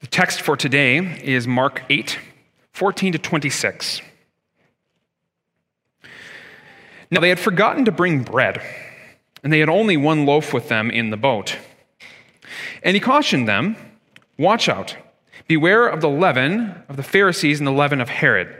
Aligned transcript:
The 0.00 0.06
text 0.06 0.42
for 0.42 0.56
today 0.56 0.98
is 1.24 1.48
Mark 1.48 1.82
8, 1.90 2.20
14 2.72 3.14
to 3.14 3.18
26. 3.18 4.00
Now 7.10 7.20
they 7.20 7.30
had 7.30 7.40
forgotten 7.40 7.84
to 7.84 7.90
bring 7.90 8.22
bread, 8.22 8.62
and 9.42 9.52
they 9.52 9.58
had 9.58 9.68
only 9.68 9.96
one 9.96 10.24
loaf 10.24 10.52
with 10.52 10.68
them 10.68 10.92
in 10.92 11.10
the 11.10 11.16
boat. 11.16 11.56
And 12.84 12.94
he 12.94 13.00
cautioned 13.00 13.48
them 13.48 13.76
Watch 14.38 14.68
out, 14.68 14.96
beware 15.48 15.88
of 15.88 16.00
the 16.00 16.08
leaven 16.08 16.80
of 16.88 16.96
the 16.96 17.02
Pharisees 17.02 17.58
and 17.58 17.66
the 17.66 17.72
leaven 17.72 18.00
of 18.00 18.08
Herod. 18.08 18.54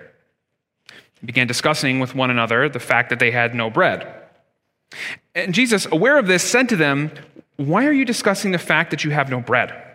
He 1.21 1.27
began 1.27 1.47
discussing 1.47 2.01
with 2.01 2.17
one 2.17 2.31
another 2.31 2.69
the 2.69 2.81
fact 2.81 3.11
that 3.11 3.21
they 3.21 3.31
had 3.31 3.55
no 3.55 3.71
bread. 3.71 4.13
And 5.37 5.55
Jesus, 5.55 5.87
aware 5.87 6.19
of 6.19 6.27
this, 6.27 6.43
said 6.43 6.69
to 6.71 6.77
them, 6.77 7.13
Why 7.55 7.87
are 7.87 7.93
you 7.93 8.05
discussing 8.05 8.51
the 8.51 8.59
fact 8.59 8.91
that 8.91 9.05
you 9.05 9.13
have 9.13 9.31
no 9.31 9.41
bread? 9.41 9.88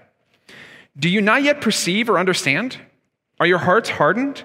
Do 0.97 1.09
you 1.09 1.21
not 1.21 1.43
yet 1.43 1.61
perceive 1.61 2.09
or 2.09 2.19
understand? 2.19 2.77
Are 3.39 3.47
your 3.47 3.57
hearts 3.57 3.89
hardened? 3.89 4.43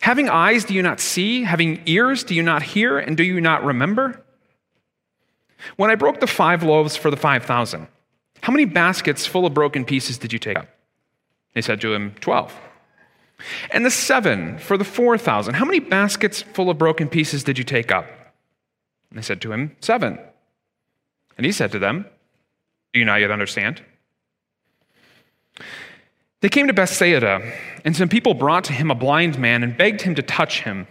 Having 0.00 0.28
eyes, 0.28 0.64
do 0.64 0.74
you 0.74 0.82
not 0.82 1.00
see? 1.00 1.44
Having 1.44 1.82
ears, 1.86 2.24
do 2.24 2.34
you 2.34 2.42
not 2.42 2.62
hear? 2.62 2.98
And 2.98 3.16
do 3.16 3.22
you 3.22 3.40
not 3.40 3.64
remember? 3.64 4.22
When 5.76 5.90
I 5.90 5.94
broke 5.94 6.20
the 6.20 6.26
five 6.26 6.62
loaves 6.62 6.96
for 6.96 7.10
the 7.10 7.16
5,000, 7.16 7.88
how 8.42 8.52
many 8.52 8.64
baskets 8.64 9.26
full 9.26 9.46
of 9.46 9.54
broken 9.54 9.84
pieces 9.84 10.18
did 10.18 10.32
you 10.32 10.38
take 10.38 10.58
up? 10.58 10.68
They 11.54 11.62
said 11.62 11.80
to 11.80 11.92
him, 11.92 12.14
12. 12.20 12.54
And 13.70 13.84
the 13.84 13.90
seven 13.90 14.58
for 14.58 14.76
the 14.76 14.84
4,000, 14.84 15.54
how 15.54 15.64
many 15.64 15.80
baskets 15.80 16.42
full 16.42 16.70
of 16.70 16.78
broken 16.78 17.08
pieces 17.08 17.44
did 17.44 17.58
you 17.58 17.64
take 17.64 17.90
up? 17.90 18.06
And 19.10 19.18
they 19.18 19.22
said 19.22 19.40
to 19.42 19.52
him, 19.52 19.76
Seven. 19.80 20.18
And 21.36 21.44
he 21.44 21.52
said 21.52 21.72
to 21.72 21.78
them, 21.78 22.06
Do 22.92 23.00
you 23.00 23.04
not 23.04 23.20
yet 23.20 23.30
understand? 23.30 23.82
They 26.40 26.48
came 26.48 26.66
to 26.66 26.72
Bethsaida, 26.72 27.52
and 27.84 27.96
some 27.96 28.08
people 28.08 28.34
brought 28.34 28.64
to 28.64 28.72
him 28.72 28.90
a 28.90 28.94
blind 28.94 29.38
man 29.38 29.62
and 29.62 29.76
begged 29.76 30.02
him 30.02 30.14
to 30.14 30.22
touch 30.22 30.60
him. 30.60 30.86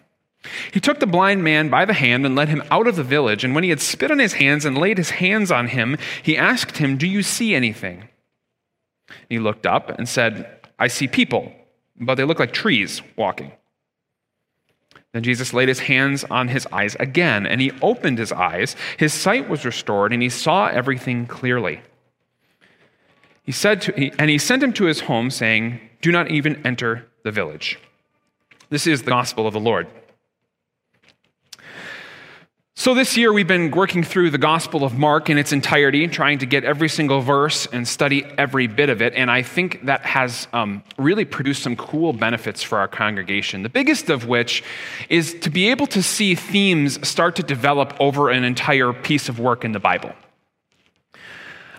He 0.71 0.79
took 0.79 0.99
the 0.99 1.07
blind 1.07 1.43
man 1.43 1.69
by 1.69 1.85
the 1.85 1.93
hand 1.93 2.25
and 2.25 2.35
led 2.35 2.49
him 2.49 2.63
out 2.69 2.87
of 2.87 2.95
the 2.95 3.03
village. 3.03 3.43
And 3.43 3.55
when 3.55 3.63
he 3.63 3.69
had 3.69 3.81
spit 3.81 4.11
on 4.11 4.19
his 4.19 4.33
hands 4.33 4.65
and 4.65 4.77
laid 4.77 4.97
his 4.97 5.11
hands 5.11 5.51
on 5.51 5.67
him, 5.67 5.97
he 6.21 6.37
asked 6.37 6.77
him, 6.77 6.97
Do 6.97 7.07
you 7.07 7.23
see 7.23 7.55
anything? 7.55 8.09
He 9.29 9.39
looked 9.39 9.65
up 9.65 9.89
and 9.89 10.07
said, 10.07 10.47
I 10.77 10.87
see 10.87 11.07
people, 11.07 11.51
but 11.99 12.15
they 12.15 12.23
look 12.23 12.39
like 12.39 12.53
trees 12.53 13.01
walking. 13.15 13.51
Then 15.13 15.23
Jesus 15.23 15.53
laid 15.53 15.69
his 15.69 15.79
hands 15.79 16.25
on 16.25 16.49
his 16.49 16.67
eyes 16.73 16.95
again, 16.99 17.45
and 17.45 17.61
he 17.61 17.71
opened 17.81 18.17
his 18.17 18.33
eyes. 18.33 18.75
His 18.97 19.13
sight 19.13 19.47
was 19.47 19.63
restored, 19.63 20.11
and 20.11 20.21
he 20.21 20.29
saw 20.29 20.67
everything 20.67 21.25
clearly. 21.25 21.81
He 23.45 23.51
said 23.51 23.81
to, 23.83 24.11
and 24.19 24.29
he 24.29 24.37
sent 24.37 24.63
him 24.63 24.73
to 24.73 24.85
his 24.85 25.01
home, 25.01 25.29
saying, 25.29 25.79
Do 26.01 26.11
not 26.11 26.31
even 26.31 26.65
enter 26.65 27.07
the 27.23 27.31
village. 27.31 27.79
This 28.69 28.87
is 28.87 29.03
the 29.03 29.11
gospel 29.11 29.45
of 29.45 29.53
the 29.53 29.59
Lord. 29.59 29.87
So, 32.77 32.93
this 32.93 33.15
year 33.15 33.31
we've 33.31 33.47
been 33.47 33.71
working 33.71 34.03
through 34.03 34.31
the 34.31 34.37
Gospel 34.37 34.83
of 34.83 34.97
Mark 34.97 35.29
in 35.29 35.37
its 35.37 35.53
entirety, 35.53 36.07
trying 36.09 36.39
to 36.39 36.45
get 36.45 36.65
every 36.65 36.89
single 36.89 37.21
verse 37.21 37.67
and 37.67 37.87
study 37.87 38.25
every 38.37 38.67
bit 38.67 38.89
of 38.89 39.01
it. 39.01 39.13
And 39.13 39.31
I 39.31 39.43
think 39.43 39.85
that 39.85 40.01
has 40.01 40.49
um, 40.51 40.83
really 40.97 41.23
produced 41.23 41.63
some 41.63 41.77
cool 41.77 42.11
benefits 42.11 42.61
for 42.61 42.77
our 42.77 42.89
congregation. 42.89 43.63
The 43.63 43.69
biggest 43.69 44.09
of 44.09 44.27
which 44.27 44.61
is 45.07 45.35
to 45.39 45.49
be 45.49 45.69
able 45.69 45.87
to 45.87 46.03
see 46.03 46.35
themes 46.35 47.07
start 47.07 47.37
to 47.37 47.43
develop 47.43 47.95
over 48.01 48.29
an 48.29 48.43
entire 48.43 48.91
piece 48.91 49.29
of 49.29 49.39
work 49.39 49.63
in 49.63 49.71
the 49.71 49.79
Bible. 49.79 50.11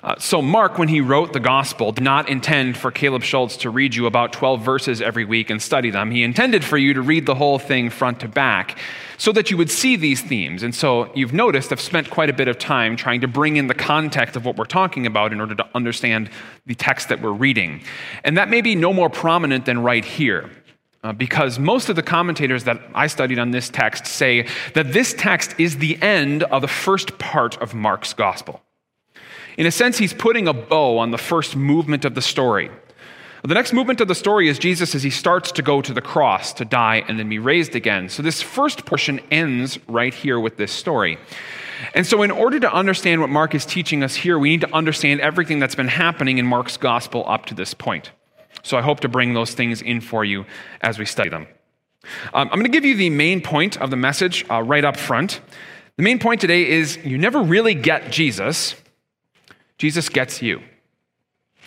Uh, 0.07 0.15
so, 0.21 0.41
Mark, 0.41 0.79
when 0.79 0.87
he 0.87 1.01
wrote 1.01 1.33
the 1.33 1.41
gospel, 1.41 1.91
did 1.91 2.05
not 2.05 2.29
intend 2.29 2.77
for 2.77 2.93
Caleb 2.93 3.25
Schultz 3.25 3.57
to 3.57 3.71
read 3.71 3.93
you 3.97 4.07
about 4.07 4.33
12 4.33 4.63
verses 4.63 5.03
every 5.03 5.25
week 5.25 5.51
and 5.51 5.61
study 5.61 5.91
them. 5.91 6.13
He 6.13 6.23
intended 6.23 6.65
for 6.65 6.79
you 6.79 6.95
to 6.95 7.03
read 7.03 7.27
the 7.27 7.35
whole 7.35 7.59
thing 7.59 7.91
front 7.91 8.21
to 8.21 8.29
back 8.29 8.79
so 9.19 9.33
that 9.33 9.51
you 9.51 9.57
would 9.57 9.69
see 9.69 9.97
these 9.97 10.23
themes. 10.23 10.63
And 10.63 10.73
so, 10.73 11.13
you've 11.17 11.33
noticed 11.33 11.73
I've 11.73 11.81
spent 11.81 12.09
quite 12.09 12.31
a 12.31 12.33
bit 12.33 12.47
of 12.47 12.57
time 12.57 12.95
trying 12.95 13.21
to 13.23 13.27
bring 13.27 13.57
in 13.57 13.67
the 13.67 13.75
context 13.75 14.37
of 14.37 14.45
what 14.45 14.55
we're 14.55 14.65
talking 14.65 15.07
about 15.07 15.33
in 15.33 15.41
order 15.41 15.57
to 15.57 15.67
understand 15.75 16.31
the 16.67 16.77
text 16.77 17.09
that 17.09 17.21
we're 17.21 17.33
reading. 17.33 17.83
And 18.23 18.39
that 18.39 18.49
may 18.49 18.61
be 18.61 18.77
no 18.77 18.93
more 18.93 19.11
prominent 19.11 19.65
than 19.65 19.83
right 19.83 20.05
here. 20.05 20.49
Uh, 21.03 21.15
because 21.15 21.59
most 21.59 21.89
of 21.89 21.97
the 21.97 22.03
commentators 22.03 22.63
that 22.63 22.81
I 22.95 23.09
studied 23.09 23.41
on 23.41 23.51
this 23.51 23.71
text 23.71 24.07
say 24.07 24.47
that 24.75 24.93
this 24.93 25.15
text 25.15 25.57
is 25.59 25.79
the 25.79 26.01
end 26.01 26.45
of 26.45 26.63
the 26.63 26.69
first 26.69 27.19
part 27.19 27.61
of 27.61 27.75
Mark's 27.75 28.15
gospel. 28.15 28.63
In 29.57 29.67
a 29.67 29.71
sense, 29.71 29.99
he's 29.99 30.13
putting 30.13 30.49
a 30.49 30.53
bow 30.53 30.99
on 30.99 31.11
the 31.11 31.19
first 31.19 31.57
movement 31.57 32.05
of 32.05 32.15
the 32.15 32.23
story. 32.23 32.71
The 33.43 33.55
next 33.55 33.73
movement 33.73 34.01
of 34.01 34.09
the 34.09 34.15
story 34.15 34.49
is 34.49 34.59
Jesus 34.59 34.95
as 34.95 35.05
he 35.05 35.11
starts 35.11 35.53
to 35.53 35.63
go 35.63 35.81
to 35.81 35.95
the 35.95 36.01
cross 36.01 36.53
to 36.55 36.65
die 36.65 37.05
and 37.07 37.19
then 37.19 37.29
be 37.29 37.39
raised 37.39 37.77
again. 37.77 38.09
So 38.09 38.23
this 38.23 38.43
first 38.43 38.85
portion 38.85 39.21
ends 39.31 39.79
right 39.87 40.13
here 40.13 40.41
with 40.41 40.57
this 40.57 40.73
story. 40.73 41.19
And 41.95 42.07
so, 42.07 42.23
in 42.23 42.31
order 42.31 42.59
to 42.59 42.73
understand 42.73 43.21
what 43.21 43.31
Mark 43.31 43.55
is 43.55 43.67
teaching 43.67 44.03
us 44.03 44.15
here, 44.15 44.39
we 44.39 44.49
need 44.49 44.63
to 44.63 44.75
understand 44.75 45.21
everything 45.21 45.59
that's 45.59 45.75
been 45.75 45.89
happening 45.89 46.39
in 46.39 46.47
Mark's 46.47 46.77
gospel 46.77 47.25
up 47.29 47.47
to 47.47 47.55
this 47.55 47.75
point. 47.75 48.13
So, 48.63 48.79
I 48.79 48.83
hope 48.83 49.01
to 49.01 49.09
bring 49.09 49.35
those 49.35 49.53
things 49.53 49.83
in 49.83 50.01
for 50.01 50.25
you 50.25 50.47
as 50.81 50.99
we 50.99 51.05
study 51.05 51.29
them. 51.29 51.47
Um, 52.33 52.49
I'm 52.51 52.59
going 52.59 52.65
to 52.65 52.71
give 52.71 52.85
you 52.85 52.97
the 52.97 53.11
main 53.11 53.43
point 53.43 53.77
of 53.77 53.91
the 53.91 53.97
message 53.97 54.45
uh, 54.51 54.63
right 54.63 54.85
up 54.85 54.97
front. 54.97 55.41
The 55.97 56.03
main 56.03 56.19
point 56.19 56.41
today 56.41 56.67
is 56.69 56.97
you 57.05 57.19
never 57.19 57.43
really 57.43 57.75
get 57.75 58.11
Jesus 58.11 58.75
Jesus 59.79 60.09
gets 60.09 60.43
you. 60.43 60.61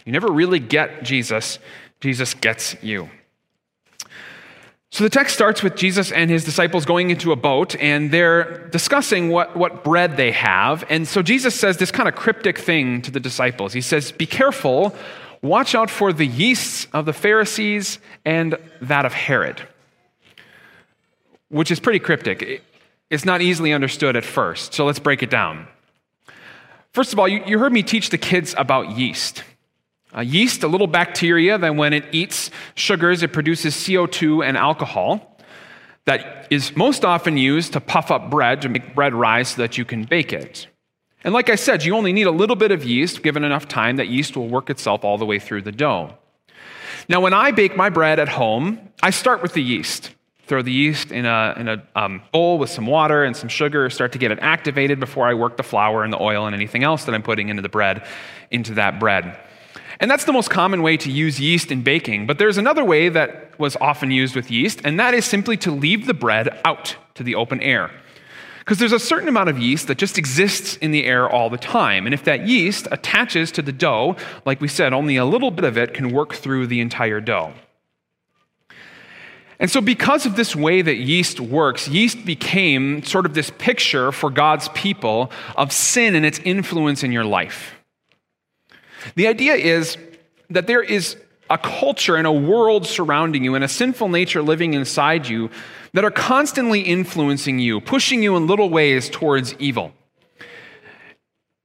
You 0.05 0.11
never 0.11 0.31
really 0.31 0.59
get 0.59 1.03
Jesus, 1.03 1.59
Jesus 1.99 2.33
gets 2.33 2.81
you. 2.81 3.09
So 4.91 5.03
the 5.03 5.09
text 5.09 5.35
starts 5.35 5.61
with 5.61 5.75
Jesus 5.75 6.11
and 6.11 6.31
his 6.31 6.43
disciples 6.43 6.83
going 6.83 7.11
into 7.11 7.31
a 7.31 7.35
boat, 7.35 7.75
and 7.75 8.09
they're 8.09 8.67
discussing 8.69 9.29
what, 9.29 9.55
what 9.55 9.83
bread 9.83 10.17
they 10.17 10.31
have. 10.31 10.83
And 10.89 11.07
so 11.07 11.21
Jesus 11.21 11.53
says 11.53 11.77
this 11.77 11.91
kind 11.91 12.09
of 12.09 12.15
cryptic 12.15 12.57
thing 12.57 13.03
to 13.03 13.11
the 13.11 13.19
disciples. 13.19 13.73
He 13.73 13.81
says, 13.81 14.11
Be 14.11 14.25
careful, 14.25 14.95
watch 15.43 15.75
out 15.75 15.91
for 15.91 16.11
the 16.11 16.25
yeasts 16.25 16.87
of 16.91 17.05
the 17.05 17.13
Pharisees 17.13 17.99
and 18.25 18.55
that 18.81 19.05
of 19.05 19.13
Herod, 19.13 19.61
which 21.49 21.69
is 21.69 21.79
pretty 21.79 21.99
cryptic. 21.99 22.63
It's 23.11 23.25
not 23.25 23.41
easily 23.41 23.73
understood 23.73 24.15
at 24.15 24.25
first. 24.25 24.73
So 24.73 24.85
let's 24.85 24.99
break 24.99 25.21
it 25.21 25.29
down. 25.29 25.67
First 26.99 27.13
of 27.13 27.19
all, 27.19 27.29
you, 27.29 27.41
you 27.45 27.59
heard 27.59 27.71
me 27.71 27.81
teach 27.81 28.09
the 28.09 28.17
kids 28.17 28.53
about 28.57 28.97
yeast. 28.97 29.45
Uh, 30.13 30.19
yeast, 30.19 30.63
a 30.63 30.67
little 30.67 30.85
bacteria 30.85 31.57
that 31.57 31.77
when 31.77 31.93
it 31.93 32.03
eats 32.11 32.51
sugars, 32.75 33.23
it 33.23 33.31
produces 33.31 33.73
CO2 33.73 34.45
and 34.45 34.57
alcohol 34.57 35.39
that 36.03 36.45
is 36.49 36.75
most 36.75 37.05
often 37.05 37.37
used 37.37 37.71
to 37.71 37.79
puff 37.79 38.11
up 38.11 38.29
bread, 38.29 38.63
to 38.63 38.67
make 38.67 38.95
bread 38.95 39.13
rise 39.13 39.47
so 39.51 39.61
that 39.61 39.77
you 39.77 39.85
can 39.85 40.03
bake 40.03 40.33
it. 40.33 40.67
And 41.23 41.33
like 41.33 41.49
I 41.49 41.55
said, 41.55 41.85
you 41.85 41.95
only 41.95 42.11
need 42.11 42.27
a 42.27 42.31
little 42.31 42.57
bit 42.57 42.69
of 42.69 42.83
yeast. 42.83 43.23
Given 43.23 43.45
enough 43.45 43.69
time, 43.69 43.95
that 43.95 44.09
yeast 44.09 44.35
will 44.35 44.49
work 44.49 44.69
itself 44.69 45.05
all 45.05 45.17
the 45.17 45.25
way 45.25 45.39
through 45.39 45.61
the 45.61 45.71
dough. 45.71 46.17
Now, 47.07 47.21
when 47.21 47.31
I 47.31 47.51
bake 47.51 47.77
my 47.77 47.89
bread 47.89 48.19
at 48.19 48.27
home, 48.27 48.77
I 49.01 49.11
start 49.11 49.41
with 49.41 49.53
the 49.53 49.63
yeast 49.63 50.13
throw 50.49 50.61
the 50.63 50.71
yeast 50.71 51.11
in 51.11 51.25
a, 51.25 51.53
in 51.57 51.69
a 51.69 51.83
um, 51.95 52.21
bowl 52.33 52.57
with 52.57 52.69
some 52.69 52.87
water 52.87 53.23
and 53.23 53.37
some 53.37 53.47
sugar, 53.47 53.89
start 53.89 54.11
to 54.11 54.17
get 54.17 54.31
it 54.31 54.39
activated 54.41 54.99
before 54.99 55.27
I 55.27 55.35
work 55.35 55.55
the 55.55 55.63
flour 55.63 56.03
and 56.03 56.11
the 56.11 56.21
oil 56.21 56.47
and 56.47 56.55
anything 56.55 56.83
else 56.83 57.05
that 57.05 57.15
I'm 57.15 57.23
putting 57.23 57.49
into 57.49 57.61
the 57.61 57.69
bread, 57.69 58.03
into 58.51 58.73
that 58.73 58.99
bread. 58.99 59.37
And 59.99 60.09
that's 60.09 60.25
the 60.25 60.33
most 60.33 60.49
common 60.49 60.81
way 60.81 60.97
to 60.97 61.11
use 61.11 61.39
yeast 61.39 61.71
in 61.71 61.83
baking. 61.83 62.25
But 62.25 62.39
there's 62.39 62.57
another 62.57 62.83
way 62.83 63.09
that 63.09 63.57
was 63.59 63.77
often 63.79 64.11
used 64.11 64.35
with 64.35 64.49
yeast, 64.49 64.81
and 64.83 64.99
that 64.99 65.13
is 65.13 65.25
simply 65.25 65.55
to 65.57 65.71
leave 65.71 66.07
the 66.07 66.13
bread 66.13 66.59
out 66.65 66.95
to 67.15 67.23
the 67.23 67.35
open 67.35 67.61
air. 67.61 67.91
Because 68.59 68.79
there's 68.79 68.93
a 68.93 68.99
certain 68.99 69.27
amount 69.27 69.49
of 69.49 69.59
yeast 69.59 69.87
that 69.87 69.97
just 69.97 70.17
exists 70.17 70.77
in 70.77 70.91
the 70.91 71.05
air 71.05 71.29
all 71.29 71.49
the 71.49 71.57
time. 71.57 72.05
And 72.05 72.13
if 72.13 72.23
that 72.23 72.47
yeast 72.47 72.87
attaches 72.91 73.51
to 73.53 73.61
the 73.61 73.71
dough, 73.71 74.15
like 74.45 74.61
we 74.61 74.67
said, 74.67 74.93
only 74.93 75.17
a 75.17 75.25
little 75.25 75.51
bit 75.51 75.65
of 75.65 75.77
it 75.77 75.93
can 75.93 76.11
work 76.11 76.33
through 76.33 76.67
the 76.67 76.79
entire 76.79 77.19
dough. 77.19 77.53
And 79.59 79.69
so, 79.69 79.81
because 79.81 80.25
of 80.25 80.37
this 80.37 80.55
way 80.55 80.81
that 80.81 80.95
yeast 80.95 81.41
works, 81.41 81.87
yeast 81.89 82.25
became 82.25 83.03
sort 83.03 83.25
of 83.25 83.33
this 83.33 83.51
picture 83.57 84.11
for 84.13 84.29
God's 84.29 84.69
people 84.69 85.31
of 85.57 85.73
sin 85.73 86.15
and 86.15 86.25
its 86.25 86.39
influence 86.39 87.03
in 87.03 87.11
your 87.11 87.25
life. 87.25 87.75
The 89.15 89.27
idea 89.27 89.55
is 89.55 89.97
that 90.49 90.67
there 90.67 90.81
is 90.81 91.17
a 91.49 91.57
culture 91.57 92.15
and 92.15 92.25
a 92.25 92.31
world 92.31 92.85
surrounding 92.85 93.43
you 93.43 93.55
and 93.55 93.63
a 93.63 93.67
sinful 93.67 94.07
nature 94.07 94.41
living 94.41 94.75
inside 94.75 95.27
you 95.27 95.49
that 95.93 96.05
are 96.05 96.11
constantly 96.11 96.81
influencing 96.81 97.59
you, 97.59 97.81
pushing 97.81 98.23
you 98.23 98.37
in 98.37 98.47
little 98.47 98.69
ways 98.69 99.09
towards 99.09 99.55
evil. 99.55 99.91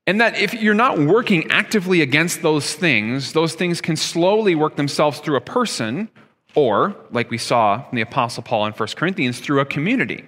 And 0.07 0.21
that 0.21 0.37
if 0.37 0.53
you're 0.55 0.75
not 0.75 0.99
working 0.99 1.51
actively 1.51 2.01
against 2.01 2.43
those 2.43 2.75
things, 2.75 3.35
those 3.35 3.55
things 3.55 3.81
can 3.81 3.97
slowly 3.97 4.55
work 4.55 4.77
themselves 4.77 5.21
through 5.21 5.37
a 5.37 5.41
person 5.41 6.09
or, 6.55 6.95
like 7.11 7.31
we 7.31 7.39
saw 7.39 7.85
in 7.91 7.97
the 7.97 8.03
Apostle 8.03 8.43
Paul 8.43 8.67
in 8.67 8.73
1 8.73 8.89
Corinthians, 8.97 9.41
through 9.41 9.61
a 9.61 9.65
community. 9.65 10.25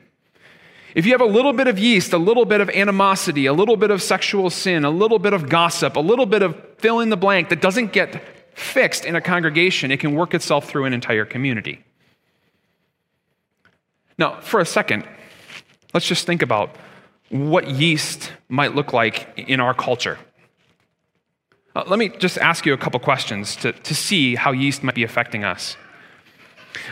If 0.94 1.04
you 1.04 1.12
have 1.12 1.20
a 1.20 1.26
little 1.26 1.52
bit 1.52 1.68
of 1.68 1.78
yeast, 1.78 2.12
a 2.12 2.18
little 2.18 2.46
bit 2.46 2.60
of 2.60 2.70
animosity, 2.70 3.46
a 3.46 3.52
little 3.52 3.76
bit 3.76 3.90
of 3.90 4.00
sexual 4.00 4.48
sin, 4.48 4.84
a 4.84 4.90
little 4.90 5.18
bit 5.18 5.34
of 5.34 5.48
gossip, 5.48 5.96
a 5.96 6.00
little 6.00 6.24
bit 6.24 6.42
of 6.42 6.56
fill 6.78 7.00
in 7.00 7.10
the 7.10 7.16
blank 7.16 7.50
that 7.50 7.60
doesn't 7.60 7.92
get 7.92 8.22
fixed 8.56 9.04
in 9.04 9.14
a 9.14 9.20
congregation, 9.20 9.90
it 9.90 10.00
can 10.00 10.14
work 10.14 10.32
itself 10.32 10.68
through 10.68 10.86
an 10.86 10.94
entire 10.94 11.26
community. 11.26 11.84
Now, 14.18 14.40
for 14.40 14.60
a 14.60 14.64
second, 14.64 15.06
let's 15.92 16.08
just 16.08 16.26
think 16.26 16.40
about 16.40 16.74
what 17.28 17.68
yeast 17.68 18.32
might 18.48 18.74
look 18.74 18.94
like 18.94 19.28
in 19.36 19.60
our 19.60 19.74
culture. 19.74 20.18
Uh, 21.74 21.84
let 21.86 21.98
me 21.98 22.08
just 22.08 22.38
ask 22.38 22.64
you 22.64 22.72
a 22.72 22.78
couple 22.78 22.98
questions 23.00 23.56
to, 23.56 23.72
to 23.72 23.94
see 23.94 24.34
how 24.34 24.52
yeast 24.52 24.82
might 24.82 24.94
be 24.94 25.04
affecting 25.04 25.44
us. 25.44 25.76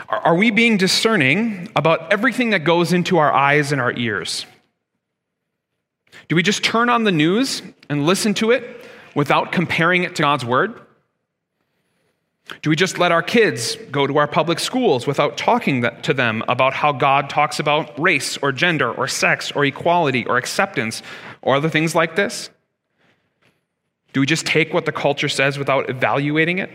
Are, 0.09 0.35
we 0.35 0.51
being 0.51 0.77
discerning 0.77 1.69
about 1.77 2.13
everything 2.13 2.51
that 2.51 2.65
goes 2.65 2.93
into 2.93 3.19
our 3.19 3.33
eyes 3.33 3.73
and 3.73 3.81
our 3.81 3.93
ears? 3.93 4.47
Do 6.29 6.37
we 6.37 6.43
just 6.43 6.65
turn 6.65 6.89
on 6.89 7.05
the 7.05 7.13
news 7.13 7.63
and 7.89 8.07
listen 8.07 8.35
to 8.35 8.51
it 8.51 8.85
without 9.15 9.53
comparing 9.53 10.05
it 10.05 10.17
to 10.17 10.23
God's 10.23 10.45
word? 10.45 10.81
Do 12.63 12.71
we 12.71 12.77
just 12.77 12.99
let 12.99 13.11
our 13.11 13.23
kids 13.23 13.77
go 13.91 14.07
to 14.07 14.19
our 14.19 14.27
public 14.27 14.59
schools 14.59 15.07
without 15.07 15.37
talking 15.37 15.83
to 16.03 16.15
them 16.15 16.43
about 16.47 16.75
how 16.75 16.93
God 16.93 17.31
talks 17.31 17.59
about 17.59 17.99
race 17.99 18.37
or 18.39 18.53
gender 18.53 18.93
or 18.93 19.09
sex 19.09 19.51
or 19.53 19.65
equality 19.65 20.27
or 20.27 20.37
acceptance 20.37 21.03
or 21.41 21.57
other 21.57 21.71
things 21.71 21.95
like 21.95 22.17
this? 22.17 22.51
Do 24.13 24.21
we 24.21 24.27
just 24.27 24.47
take 24.47 24.75
what 24.75 24.85
the 24.85 24.93
culture 24.93 25.29
says 25.29 25.59
without 25.59 25.89
evaluating 25.89 26.59
it? 26.59 26.71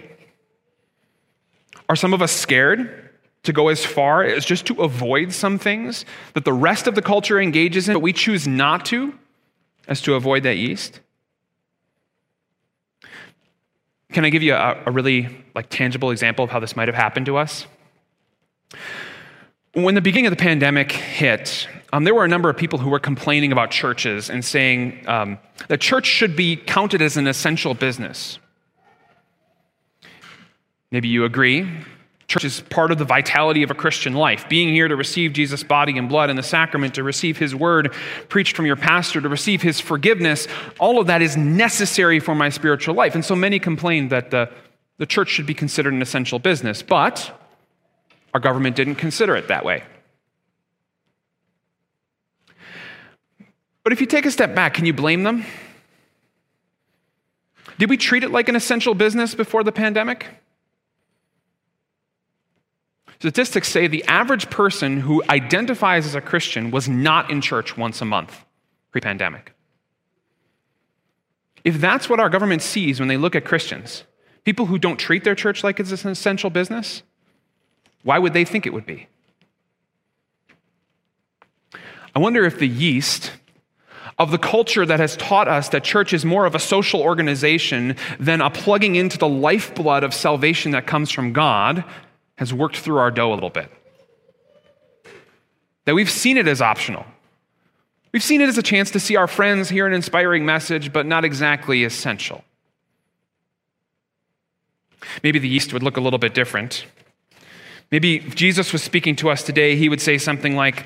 Are 1.88 1.96
some 1.96 2.14
of 2.14 2.22
us 2.22 2.32
scared 2.32 3.09
to 3.44 3.54
go 3.54 3.70
as 3.70 3.86
far 3.86 4.24
as 4.24 4.46
just 4.46 4.66
to 4.66 4.82
avoid 4.82 5.32
some 5.34 5.58
things 5.58 6.06
that 6.34 6.46
the 6.46 6.54
rest 6.54 6.88
of 6.88 6.96
the 6.96 7.02
culture 7.02 7.40
engages 7.40 7.88
in, 7.88 7.94
but 7.94 8.02
we 8.02 8.14
choose 8.14 8.48
not 8.48 8.86
to, 8.86 9.14
as 9.88 10.02
to 10.02 10.16
avoid 10.16 10.44
that 10.44 10.58
yeast? 10.58 11.00
Can 14.12 14.26
I 14.26 14.30
give 14.30 14.44
you 14.44 14.54
a, 14.54 14.82
a 14.86 14.92
really 14.92 15.30
like 15.56 15.70
tangible 15.70 16.12
example 16.12 16.44
of 16.44 16.52
how 16.52 16.60
this 16.60 16.76
might 16.76 16.88
have 16.88 16.96
happened 16.96 17.28
to 17.28 17.38
us? 17.38 17.66
When 19.74 19.96
the 19.96 20.02
beginning 20.02 20.26
of 20.26 20.32
the 20.32 20.44
pandemic 20.44 20.92
hit, 20.92 21.68
um, 21.94 22.04
there 22.04 22.16
were 22.16 22.26
a 22.26 22.28
number 22.28 22.50
of 22.50 22.58
people 22.58 22.80
who 22.80 22.90
were 22.90 23.00
complaining 23.00 23.52
about 23.52 23.72
churches 23.72 24.30
and 24.30 24.44
saying 24.44 25.08
um, 25.08 25.38
that 25.68 25.80
church 25.80 26.08
should 26.08 26.36
be 26.36 26.56
counted 26.56 27.02
as 27.02 27.18
an 27.18 27.28
essential 27.28 27.74
business. 27.74 28.40
Maybe 30.92 31.08
you 31.08 31.24
agree. 31.24 31.70
Church 32.30 32.46
is 32.46 32.62
part 32.62 32.92
of 32.92 33.00
the 33.00 33.06
vitality 33.06 33.64
of 33.64 33.72
a 33.72 33.74
Christian 33.74 34.14
life. 34.14 34.48
Being 34.48 34.70
here 34.70 34.88
to 34.88 34.96
receive 34.96 35.34
Jesus' 35.34 35.64
body 35.64 35.98
and 35.98 36.08
blood 36.08 36.30
in 36.30 36.36
the 36.36 36.44
sacrament, 36.44 36.94
to 36.94 37.02
receive 37.02 37.40
his 37.40 37.56
word 37.56 37.92
preached 38.30 38.56
from 38.56 38.68
your 38.68 38.76
pastor, 38.76 39.20
to 39.20 39.28
receive 39.28 39.64
his 39.64 39.80
forgiveness, 39.80 40.48
all 40.80 41.00
of 41.00 41.08
that 41.08 41.24
is 41.24 41.36
necessary 41.36 42.20
for 42.20 42.36
my 42.36 42.50
spiritual 42.50 42.94
life. 42.94 43.16
And 43.16 43.26
so 43.26 43.36
many 43.36 43.58
complain 43.58 44.10
that 44.10 44.30
the, 44.30 44.48
the 45.00 45.08
church 45.08 45.30
should 45.30 45.48
be 45.48 45.56
considered 45.56 45.92
an 45.92 46.04
essential 46.04 46.38
business, 46.38 46.84
but 46.84 47.36
our 48.36 48.40
government 48.40 48.76
didn't 48.76 48.96
consider 48.96 49.36
it 49.36 49.48
that 49.48 49.66
way. 49.66 49.82
But 53.84 53.92
if 53.92 54.02
you 54.02 54.06
take 54.06 54.28
a 54.28 54.32
step 54.32 54.54
back, 54.54 54.76
can 54.76 54.86
you 54.86 54.94
blame 54.94 55.24
them? 55.24 55.46
Did 57.80 57.90
we 57.90 57.98
treat 57.98 58.24
it 58.24 58.30
like 58.30 58.50
an 58.50 58.56
essential 58.56 58.94
business 58.94 59.34
before 59.34 59.64
the 59.64 59.72
pandemic? 59.72 60.28
Statistics 63.20 63.68
say 63.68 63.88
the 63.88 64.04
average 64.06 64.50
person 64.50 65.02
who 65.02 65.22
identifies 65.30 66.06
as 66.06 66.16
a 66.16 66.22
Christian 66.22 66.72
was 66.72 66.88
not 66.88 67.30
in 67.30 67.42
church 67.42 67.76
once 67.78 68.02
a 68.02 68.06
month 68.06 68.46
pre 68.92 69.02
pandemic. 69.02 69.54
If 71.66 71.82
that's 71.82 72.10
what 72.10 72.22
our 72.22 72.30
government 72.30 72.62
sees 72.62 73.00
when 73.00 73.10
they 73.10 73.18
look 73.18 73.36
at 73.36 73.44
Christians, 73.44 74.06
people 74.46 74.68
who 74.68 74.80
don't 74.80 74.98
treat 74.98 75.26
their 75.26 75.36
church 75.36 75.66
like 75.66 75.82
it's 75.82 76.06
an 76.06 76.12
essential 76.12 76.50
business, 76.50 77.04
why 78.04 78.18
would 78.18 78.32
they 78.32 78.46
think 78.46 78.66
it 78.66 78.74
would 78.74 78.86
be? 78.86 79.08
I 82.16 82.20
wonder 82.20 82.46
if 82.46 82.58
the 82.58 82.68
yeast 82.68 83.34
of 84.18 84.32
the 84.32 84.38
culture 84.38 84.86
that 84.86 85.02
has 85.02 85.18
taught 85.18 85.50
us 85.50 85.70
that 85.70 85.84
church 85.84 86.14
is 86.14 86.24
more 86.24 86.46
of 86.46 86.56
a 86.56 86.60
social 86.60 87.02
organization 87.02 87.98
than 88.18 88.40
a 88.40 88.50
plugging 88.50 88.96
into 88.96 89.18
the 89.18 89.28
lifeblood 89.28 90.06
of 90.06 90.14
salvation 90.14 90.72
that 90.72 90.88
comes 90.88 91.12
from 91.12 91.34
God 91.34 91.84
has 92.40 92.54
worked 92.54 92.78
through 92.78 92.98
our 92.98 93.12
dough 93.12 93.34
a 93.34 93.36
little 93.36 93.50
bit. 93.50 93.70
That 95.84 95.94
we've 95.94 96.10
seen 96.10 96.38
it 96.38 96.48
as 96.48 96.62
optional. 96.62 97.06
We've 98.14 98.24
seen 98.24 98.40
it 98.40 98.48
as 98.48 98.58
a 98.58 98.64
chance 98.64 98.92
to 98.92 99.00
see 99.00 99.18
our 99.18 99.28
friends 99.28 99.68
hear 99.68 99.86
an 99.86 99.92
inspiring 99.92 100.46
message, 100.46 100.94
but 100.94 101.06
not 101.06 101.26
exactly 101.26 101.84
essential. 101.84 102.46
Maybe 105.22 105.38
the 105.38 105.50
yeast 105.50 105.74
would 105.74 105.84
look 105.84 105.98
a 105.98 106.00
little 106.00 106.18
bit 106.18 106.34
different. 106.34 106.86
Maybe 107.92 108.16
if 108.16 108.36
Jesus 108.36 108.72
was 108.72 108.84
speaking 108.84 109.18
to 109.18 109.30
us 109.30 109.44
today, 109.44 109.76
he 109.76 109.90
would 109.90 110.00
say 110.00 110.18
something 110.18 110.56
like, 110.56 110.86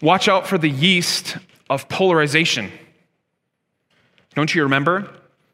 Watch 0.00 0.28
out 0.28 0.46
for 0.46 0.58
the 0.58 0.70
yeast 0.70 1.38
of 1.68 1.88
polarization. 1.88 2.70
Don't 4.36 4.54
you 4.54 4.62
remember 4.62 5.10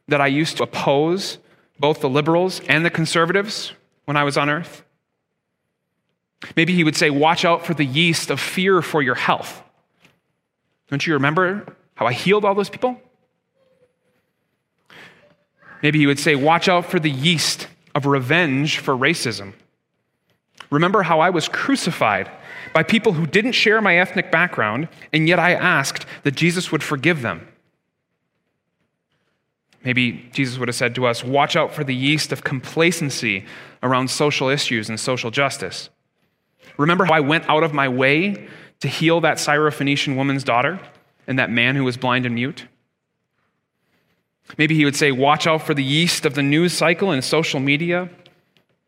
that 0.08 0.20
I 0.20 0.26
used 0.26 0.58
to 0.58 0.64
oppose 0.64 1.38
both 1.78 2.02
the 2.02 2.10
liberals 2.10 2.60
and 2.68 2.84
the 2.84 2.90
conservatives 2.90 3.72
when 4.04 4.18
I 4.18 4.24
was 4.24 4.36
on 4.36 4.50
earth? 4.50 4.84
Maybe 6.56 6.74
he 6.74 6.84
would 6.84 6.96
say, 6.96 7.10
Watch 7.10 7.44
out 7.44 7.64
for 7.64 7.74
the 7.74 7.84
yeast 7.84 8.30
of 8.30 8.40
fear 8.40 8.82
for 8.82 9.02
your 9.02 9.14
health. 9.14 9.62
Don't 10.88 11.06
you 11.06 11.14
remember 11.14 11.76
how 11.94 12.06
I 12.06 12.12
healed 12.12 12.44
all 12.44 12.54
those 12.54 12.70
people? 12.70 13.00
Maybe 15.82 15.98
he 15.98 16.06
would 16.06 16.18
say, 16.18 16.34
Watch 16.34 16.68
out 16.68 16.86
for 16.86 16.98
the 16.98 17.10
yeast 17.10 17.68
of 17.94 18.06
revenge 18.06 18.78
for 18.78 18.94
racism. 18.94 19.54
Remember 20.70 21.02
how 21.02 21.20
I 21.20 21.30
was 21.30 21.48
crucified 21.48 22.30
by 22.72 22.82
people 22.82 23.12
who 23.12 23.26
didn't 23.26 23.52
share 23.52 23.80
my 23.80 23.98
ethnic 23.98 24.32
background, 24.32 24.88
and 25.12 25.28
yet 25.28 25.38
I 25.38 25.52
asked 25.52 26.06
that 26.24 26.34
Jesus 26.34 26.72
would 26.72 26.82
forgive 26.82 27.22
them. 27.22 27.46
Maybe 29.84 30.28
Jesus 30.32 30.58
would 30.58 30.68
have 30.68 30.74
said 30.74 30.94
to 30.94 31.06
us, 31.06 31.22
Watch 31.22 31.54
out 31.54 31.74
for 31.74 31.84
the 31.84 31.94
yeast 31.94 32.32
of 32.32 32.42
complacency 32.42 33.44
around 33.82 34.08
social 34.08 34.48
issues 34.48 34.88
and 34.88 34.98
social 34.98 35.30
justice. 35.30 35.90
Remember 36.76 37.04
how 37.04 37.14
I 37.14 37.20
went 37.20 37.48
out 37.48 37.62
of 37.62 37.72
my 37.72 37.88
way 37.88 38.48
to 38.80 38.88
heal 38.88 39.20
that 39.20 39.38
Syrophoenician 39.38 40.16
woman's 40.16 40.44
daughter 40.44 40.80
and 41.26 41.38
that 41.38 41.50
man 41.50 41.76
who 41.76 41.84
was 41.84 41.96
blind 41.96 42.26
and 42.26 42.34
mute? 42.34 42.66
Maybe 44.58 44.74
he 44.74 44.84
would 44.84 44.96
say, 44.96 45.12
Watch 45.12 45.46
out 45.46 45.62
for 45.62 45.74
the 45.74 45.84
yeast 45.84 46.26
of 46.26 46.34
the 46.34 46.42
news 46.42 46.72
cycle 46.72 47.10
and 47.10 47.24
social 47.24 47.60
media. 47.60 48.10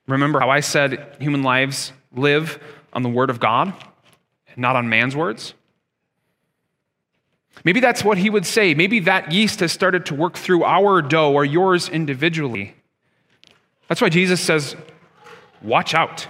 Remember 0.06 0.38
how 0.40 0.50
I 0.50 0.60
said 0.60 1.16
human 1.18 1.42
lives 1.42 1.92
live 2.12 2.62
on 2.92 3.02
the 3.02 3.08
word 3.08 3.30
of 3.30 3.40
God, 3.40 3.72
not 4.56 4.76
on 4.76 4.88
man's 4.88 5.16
words? 5.16 5.54
Maybe 7.64 7.80
that's 7.80 8.04
what 8.04 8.18
he 8.18 8.30
would 8.30 8.46
say. 8.46 8.74
Maybe 8.74 9.00
that 9.00 9.32
yeast 9.32 9.60
has 9.60 9.72
started 9.72 10.06
to 10.06 10.14
work 10.14 10.36
through 10.36 10.64
our 10.64 11.02
dough 11.02 11.32
or 11.32 11.44
yours 11.44 11.88
individually. 11.88 12.74
That's 13.88 14.00
why 14.00 14.08
Jesus 14.08 14.40
says, 14.40 14.76
Watch 15.62 15.94
out. 15.94 16.28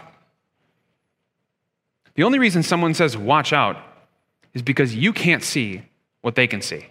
The 2.16 2.24
only 2.24 2.38
reason 2.38 2.62
someone 2.62 2.94
says, 2.94 3.16
watch 3.16 3.52
out, 3.52 3.76
is 4.54 4.62
because 4.62 4.94
you 4.94 5.12
can't 5.12 5.42
see 5.42 5.82
what 6.22 6.34
they 6.34 6.46
can 6.46 6.62
see. 6.62 6.86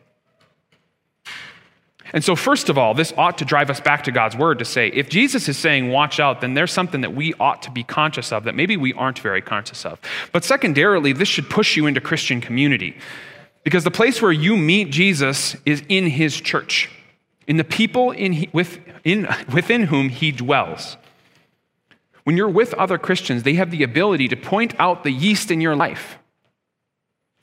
And 2.14 2.24
so, 2.24 2.36
first 2.36 2.70
of 2.70 2.78
all, 2.78 2.94
this 2.94 3.12
ought 3.18 3.40
to 3.40 3.46
drive 3.46 3.70
us 3.70 3.82
back 3.82 4.04
to 4.04 4.12
God's 4.12 4.38
word 4.38 4.60
to 4.60 4.66
say, 4.66 4.88
if 4.90 5.10
Jesus 5.10 5.50
is 5.50 5.58
saying, 5.58 5.90
watch 5.90 6.20
out, 6.20 6.40
then 6.40 6.54
there's 6.54 6.72
something 6.72 7.02
that 7.02 7.16
we 7.16 7.34
ought 7.40 7.64
to 7.64 7.72
be 7.72 7.84
conscious 7.84 8.32
of 8.32 8.44
that 8.44 8.56
maybe 8.56 8.78
we 8.78 8.94
aren't 8.94 9.20
very 9.20 9.42
conscious 9.42 9.86
of. 9.86 10.00
But 10.32 10.44
secondarily, 10.44 11.12
this 11.12 11.28
should 11.28 11.50
push 11.50 11.76
you 11.76 11.88
into 11.88 12.00
Christian 12.00 12.40
community. 12.40 12.96
Because 13.64 13.84
the 13.84 13.92
place 13.92 14.22
where 14.22 14.32
you 14.32 14.56
meet 14.56 14.92
Jesus 14.92 15.58
is 15.66 15.82
in 15.90 16.06
his 16.06 16.40
church, 16.40 16.90
in 17.48 17.58
the 17.58 17.64
people 17.64 18.12
in, 18.12 18.48
with, 18.54 18.80
in, 19.04 19.28
within 19.52 19.84
whom 19.84 20.10
he 20.10 20.32
dwells. 20.32 20.98
When 22.26 22.38
you're 22.38 22.50
with 22.50 22.74
other 22.74 22.98
Christians, 22.98 23.44
they 23.44 23.54
have 23.54 23.70
the 23.70 23.84
ability 23.84 24.28
to 24.30 24.36
point 24.36 24.74
out 24.80 25.04
the 25.04 25.12
yeast 25.12 25.52
in 25.52 25.62
your 25.62 25.76
life. 25.76 26.18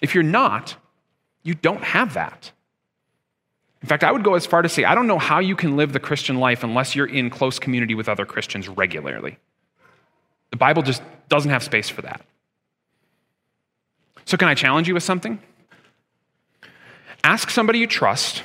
If 0.00 0.12
you're 0.12 0.24
not, 0.24 0.74
you 1.44 1.54
don't 1.54 1.84
have 1.84 2.14
that. 2.14 2.50
In 3.80 3.88
fact, 3.88 4.02
I 4.02 4.10
would 4.10 4.24
go 4.24 4.34
as 4.34 4.44
far 4.44 4.60
to 4.60 4.68
say, 4.68 4.84
I 4.84 4.96
don't 4.96 5.06
know 5.06 5.20
how 5.20 5.38
you 5.38 5.54
can 5.54 5.76
live 5.76 5.92
the 5.92 6.00
Christian 6.00 6.36
life 6.36 6.64
unless 6.64 6.96
you're 6.96 7.06
in 7.06 7.30
close 7.30 7.60
community 7.60 7.94
with 7.94 8.08
other 8.08 8.26
Christians 8.26 8.68
regularly. 8.68 9.38
The 10.50 10.56
Bible 10.56 10.82
just 10.82 11.00
doesn't 11.28 11.50
have 11.50 11.62
space 11.62 11.88
for 11.88 12.02
that. 12.02 12.20
So, 14.24 14.36
can 14.36 14.48
I 14.48 14.54
challenge 14.54 14.88
you 14.88 14.94
with 14.94 15.02
something? 15.04 15.40
Ask 17.22 17.50
somebody 17.50 17.78
you 17.78 17.86
trust, 17.86 18.42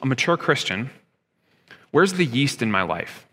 a 0.00 0.06
mature 0.06 0.36
Christian, 0.36 0.90
where's 1.92 2.14
the 2.14 2.24
yeast 2.24 2.62
in 2.62 2.70
my 2.70 2.82
life? 2.82 3.26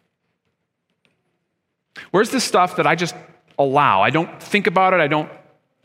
Where's 2.12 2.30
the 2.30 2.40
stuff 2.40 2.76
that 2.78 2.88
I 2.88 2.96
just 2.96 3.16
allow? 3.58 4.02
I 4.02 4.10
don't 4.10 4.42
think 4.42 4.68
about 4.68 4.94
it. 4.94 5.00
I 5.00 5.08
don't 5.08 5.30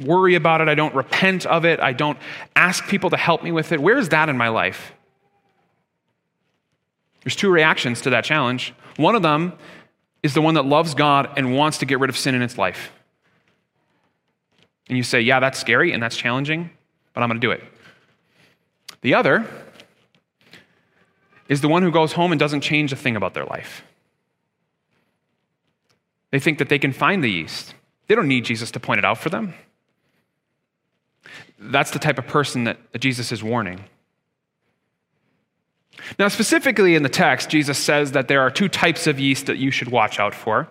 worry 0.01 0.35
about 0.35 0.61
it. 0.61 0.69
I 0.69 0.75
don't 0.75 0.95
repent 0.95 1.47
of 1.47 1.65
it. 1.65 1.81
I 1.81 1.93
don't 1.93 2.19
ask 2.57 2.87
people 2.87 3.11
to 3.11 3.17
help 3.17 3.43
me 3.43 3.53
with 3.53 3.73
it. 3.73 3.81
Where 3.81 3.99
is 3.99 4.09
that 4.11 4.29
in 4.29 4.37
my 4.37 4.49
life? 4.49 4.93
There's 7.23 7.37
two 7.37 7.51
reactions 7.51 8.03
to 8.03 8.11
that 8.11 8.25
challenge. 8.25 8.75
One 8.97 9.15
of 9.15 9.23
them 9.23 9.55
is 10.23 10.35
the 10.35 10.43
one 10.43 10.55
that 10.55 10.65
loves 10.65 10.95
God 10.95 11.31
and 11.37 11.55
wants 11.55 11.79
to 11.79 11.87
get 11.87 11.99
rid 11.99 12.11
of 12.11 12.17
sin 12.17 12.35
in 12.35 12.43
its 12.43 12.59
life. 12.59 12.91
And 14.89 14.97
you 14.97 15.05
say, 15.05 15.21
yeah, 15.21 15.41
that's 15.41 15.59
scary 15.59 15.93
and 15.93 16.03
that's 16.03 16.17
challenging, 16.17 16.71
but 17.15 17.23
I'm 17.23 17.29
going 17.29 17.41
to 17.41 17.47
do 17.47 17.51
it. 17.51 17.63
The 19.01 19.15
other 19.15 19.47
is 21.49 21.61
the 21.61 21.69
one 21.69 21.83
who 21.83 21.91
goes 21.91 22.13
home 22.13 22.33
and 22.33 22.39
doesn't 22.39 22.63
change 22.63 22.93
a 22.93 22.97
thing 22.97 23.17
about 23.17 23.35
their 23.35 23.45
life. 23.45 23.83
They 26.35 26.41
think 26.41 26.59
that 26.59 26.69
they 26.69 26.81
can 26.81 26.93
find 26.93 27.23
the 27.23 27.31
yeast. 27.31 27.77
They 28.09 28.17
don't 28.17 28.27
need 28.27 28.45
Jesus 28.45 28.73
to 28.73 28.81
point 28.81 28.99
it 28.99 29.05
out 29.05 29.19
for 29.19 29.31
them. 29.31 29.55
That's 31.61 31.93
the 31.93 32.01
type 32.01 32.19
of 32.19 32.27
person 32.27 32.65
that 32.65 32.79
Jesus 32.99 33.31
is 33.31 33.41
warning. 33.41 33.85
Now, 36.19 36.27
specifically 36.27 36.97
in 36.97 37.05
the 37.05 37.09
text, 37.09 37.51
Jesus 37.51 37.79
says 37.79 38.11
that 38.11 38.27
there 38.27 38.41
are 38.41 38.51
two 38.51 38.69
types 38.69 39.07
of 39.07 39.21
yeast 39.21 39.47
that 39.47 39.59
you 39.59 39.71
should 39.71 39.93
watch 39.93 40.19
out 40.19 40.35
for. 40.35 40.67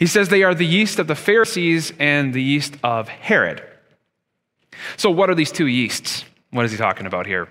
He 0.00 0.06
says 0.08 0.30
they 0.30 0.42
are 0.42 0.52
the 0.52 0.66
yeast 0.66 0.98
of 0.98 1.06
the 1.06 1.14
Pharisees 1.14 1.92
and 2.00 2.34
the 2.34 2.42
yeast 2.42 2.74
of 2.82 3.06
Herod. 3.06 3.62
So, 4.96 5.10
what 5.10 5.30
are 5.30 5.36
these 5.36 5.52
two 5.52 5.68
yeasts? 5.68 6.24
What 6.50 6.64
is 6.64 6.72
he 6.72 6.76
talking 6.76 7.06
about 7.06 7.24
here? 7.24 7.48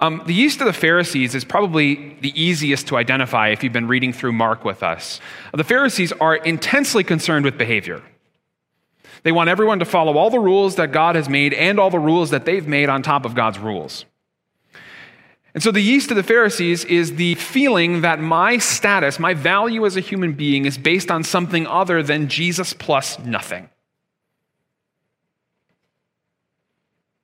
Um, 0.00 0.22
the 0.26 0.34
yeast 0.34 0.60
of 0.60 0.66
the 0.66 0.72
Pharisees 0.72 1.34
is 1.34 1.44
probably 1.44 2.16
the 2.20 2.40
easiest 2.40 2.86
to 2.88 2.96
identify 2.96 3.48
if 3.48 3.64
you've 3.64 3.72
been 3.72 3.88
reading 3.88 4.12
through 4.12 4.32
Mark 4.32 4.64
with 4.64 4.82
us. 4.82 5.20
The 5.52 5.64
Pharisees 5.64 6.12
are 6.12 6.36
intensely 6.36 7.02
concerned 7.02 7.44
with 7.44 7.58
behavior. 7.58 8.02
They 9.24 9.32
want 9.32 9.48
everyone 9.48 9.80
to 9.80 9.84
follow 9.84 10.16
all 10.16 10.30
the 10.30 10.38
rules 10.38 10.76
that 10.76 10.92
God 10.92 11.16
has 11.16 11.28
made 11.28 11.52
and 11.52 11.80
all 11.80 11.90
the 11.90 11.98
rules 11.98 12.30
that 12.30 12.44
they've 12.44 12.66
made 12.66 12.88
on 12.88 13.02
top 13.02 13.24
of 13.24 13.34
God's 13.34 13.58
rules. 13.58 14.04
And 15.52 15.62
so 15.62 15.72
the 15.72 15.80
yeast 15.80 16.10
of 16.12 16.16
the 16.16 16.22
Pharisees 16.22 16.84
is 16.84 17.16
the 17.16 17.34
feeling 17.34 18.02
that 18.02 18.20
my 18.20 18.58
status, 18.58 19.18
my 19.18 19.34
value 19.34 19.84
as 19.84 19.96
a 19.96 20.00
human 20.00 20.34
being, 20.34 20.66
is 20.66 20.78
based 20.78 21.10
on 21.10 21.24
something 21.24 21.66
other 21.66 22.00
than 22.00 22.28
Jesus 22.28 22.72
plus 22.72 23.18
nothing. 23.18 23.68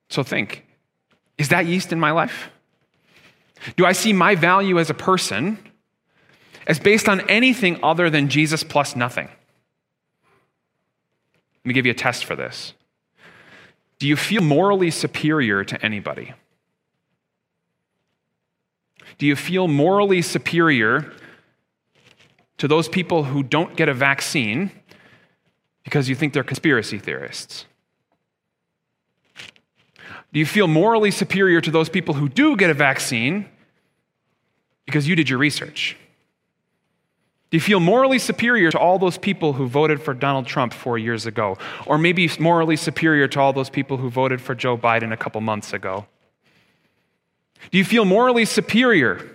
So 0.09 0.25
think 0.25 0.65
is 1.39 1.51
that 1.51 1.67
yeast 1.67 1.93
in 1.93 2.01
my 2.01 2.11
life? 2.11 2.51
Do 3.77 3.87
I 3.87 3.93
see 3.93 4.13
my 4.13 4.35
value 4.35 4.79
as 4.79 4.91
a 4.91 4.95
person 4.95 5.59
as 6.67 6.79
based 6.79 7.09
on 7.09 7.21
anything 7.29 7.79
other 7.83 8.11
than 8.11 8.29
Jesus 8.29 8.63
plus 8.63 8.97
nothing? 8.97 9.29
Let 11.65 11.69
me 11.69 11.75
give 11.75 11.87
you 11.87 11.93
a 11.93 11.95
test 11.95 12.25
for 12.25 12.37
this. 12.37 12.75
Do 13.99 14.07
you 14.07 14.17
feel 14.17 14.43
morally 14.43 14.91
superior 14.91 15.65
to 15.65 15.83
anybody? 15.85 16.35
Do 19.19 19.27
you 19.27 19.37
feel 19.37 19.69
morally 19.69 20.23
superior 20.23 21.13
to 22.59 22.69
those 22.69 22.89
people 22.89 23.25
who 23.25 23.43
don't 23.43 23.77
get 23.77 23.89
a 23.89 23.95
vaccine 23.95 24.71
because 25.85 26.09
you 26.09 26.15
think 26.15 26.33
they're 26.33 26.45
conspiracy 26.45 26.99
theorists? 26.99 27.67
Do 30.35 30.41
you 30.41 30.47
feel 30.47 30.67
morally 30.67 31.13
superior 31.13 31.61
to 31.61 31.71
those 31.71 31.89
people 31.89 32.13
who 32.13 32.29
do 32.29 32.57
get 32.57 32.69
a 32.69 32.75
vaccine 32.75 33.49
because 34.85 35.07
you 35.07 35.15
did 35.15 35.29
your 35.29 35.39
research? 35.39 35.97
Do 37.51 37.57
you 37.57 37.61
feel 37.61 37.79
morally 37.79 38.19
superior 38.19 38.73
to 38.73 38.79
all 38.79 38.99
those 38.99 39.17
people 39.17 39.53
who 39.53 39.69
voted 39.69 40.03
for 40.03 40.13
Donald 40.13 40.49
Trump 40.49 40.75
four 40.75 40.99
years 40.99 41.25
ago? 41.25 41.57
Or 41.87 41.99
maybe 41.99 42.29
morally 42.41 42.75
superior 42.75 43.29
to 43.29 43.39
all 43.39 43.53
those 43.53 43.71
people 43.71 43.97
who 43.97 44.11
voted 44.11 44.41
for 44.41 44.57
Joe 44.57 44.77
Biden 44.77 45.13
a 45.13 45.17
couple 45.17 45.41
months 45.41 45.73
ago? 45.73 46.07
Do 47.71 47.79
you 47.79 47.85
feel 47.85 48.05
morally 48.05 48.45
superior 48.45 49.31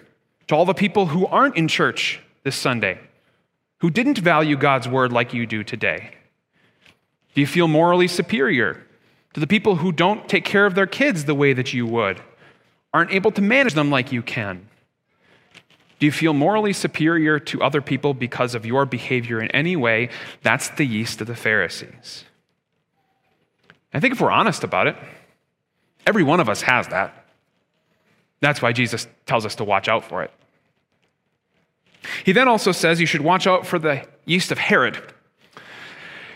to 0.47 0.55
all 0.55 0.65
the 0.65 0.73
people 0.73 1.05
who 1.05 1.25
aren't 1.27 1.55
in 1.55 1.69
church 1.69 2.19
this 2.43 2.57
Sunday, 2.57 2.99
who 3.77 3.89
didn't 3.89 4.17
value 4.17 4.57
God's 4.57 4.89
word 4.89 5.13
like 5.13 5.33
you 5.33 5.45
do 5.45 5.63
today? 5.63 6.11
Do 7.35 7.39
you 7.39 7.47
feel 7.47 7.69
morally 7.69 8.09
superior 8.09 8.85
to 9.33 9.39
the 9.39 9.47
people 9.47 9.77
who 9.77 9.91
don't 9.91 10.27
take 10.27 10.45
care 10.45 10.65
of 10.65 10.75
their 10.75 10.87
kids 10.87 11.25
the 11.25 11.35
way 11.35 11.53
that 11.53 11.73
you 11.73 11.85
would, 11.85 12.21
aren't 12.93 13.11
able 13.11 13.31
to 13.31 13.41
manage 13.41 13.73
them 13.73 13.89
like 13.89 14.11
you 14.11 14.21
can? 14.21 14.67
Do 15.99 16.05
you 16.05 16.11
feel 16.11 16.33
morally 16.33 16.73
superior 16.73 17.39
to 17.39 17.61
other 17.61 17.81
people 17.81 18.13
because 18.13 18.55
of 18.55 18.65
your 18.65 18.85
behavior 18.85 19.41
in 19.41 19.51
any 19.51 19.75
way? 19.75 20.09
That's 20.41 20.69
the 20.69 20.85
yeast 20.85 21.19
of 21.21 21.27
the 21.27 21.35
Pharisees. 21.35 22.23
I 23.93 23.99
think 23.99 24.13
if 24.13 24.21
we're 24.21 24.31
honest 24.31 24.63
about 24.63 24.87
it, 24.87 24.95
every 26.07 26.23
one 26.23 26.39
of 26.39 26.47
us 26.47 26.61
has 26.61 26.87
that. 26.87 27.25
That's 28.39 28.61
why 28.61 28.71
Jesus 28.71 29.07
tells 29.25 29.45
us 29.45 29.55
to 29.55 29.65
watch 29.65 29.89
out 29.89 30.05
for 30.05 30.23
it. 30.23 30.31
He 32.23 32.31
then 32.31 32.47
also 32.47 32.71
says 32.71 33.01
you 33.01 33.05
should 33.05 33.21
watch 33.21 33.45
out 33.45 33.67
for 33.67 33.77
the 33.77 34.07
yeast 34.25 34.51
of 34.51 34.57
Herod. 34.57 34.97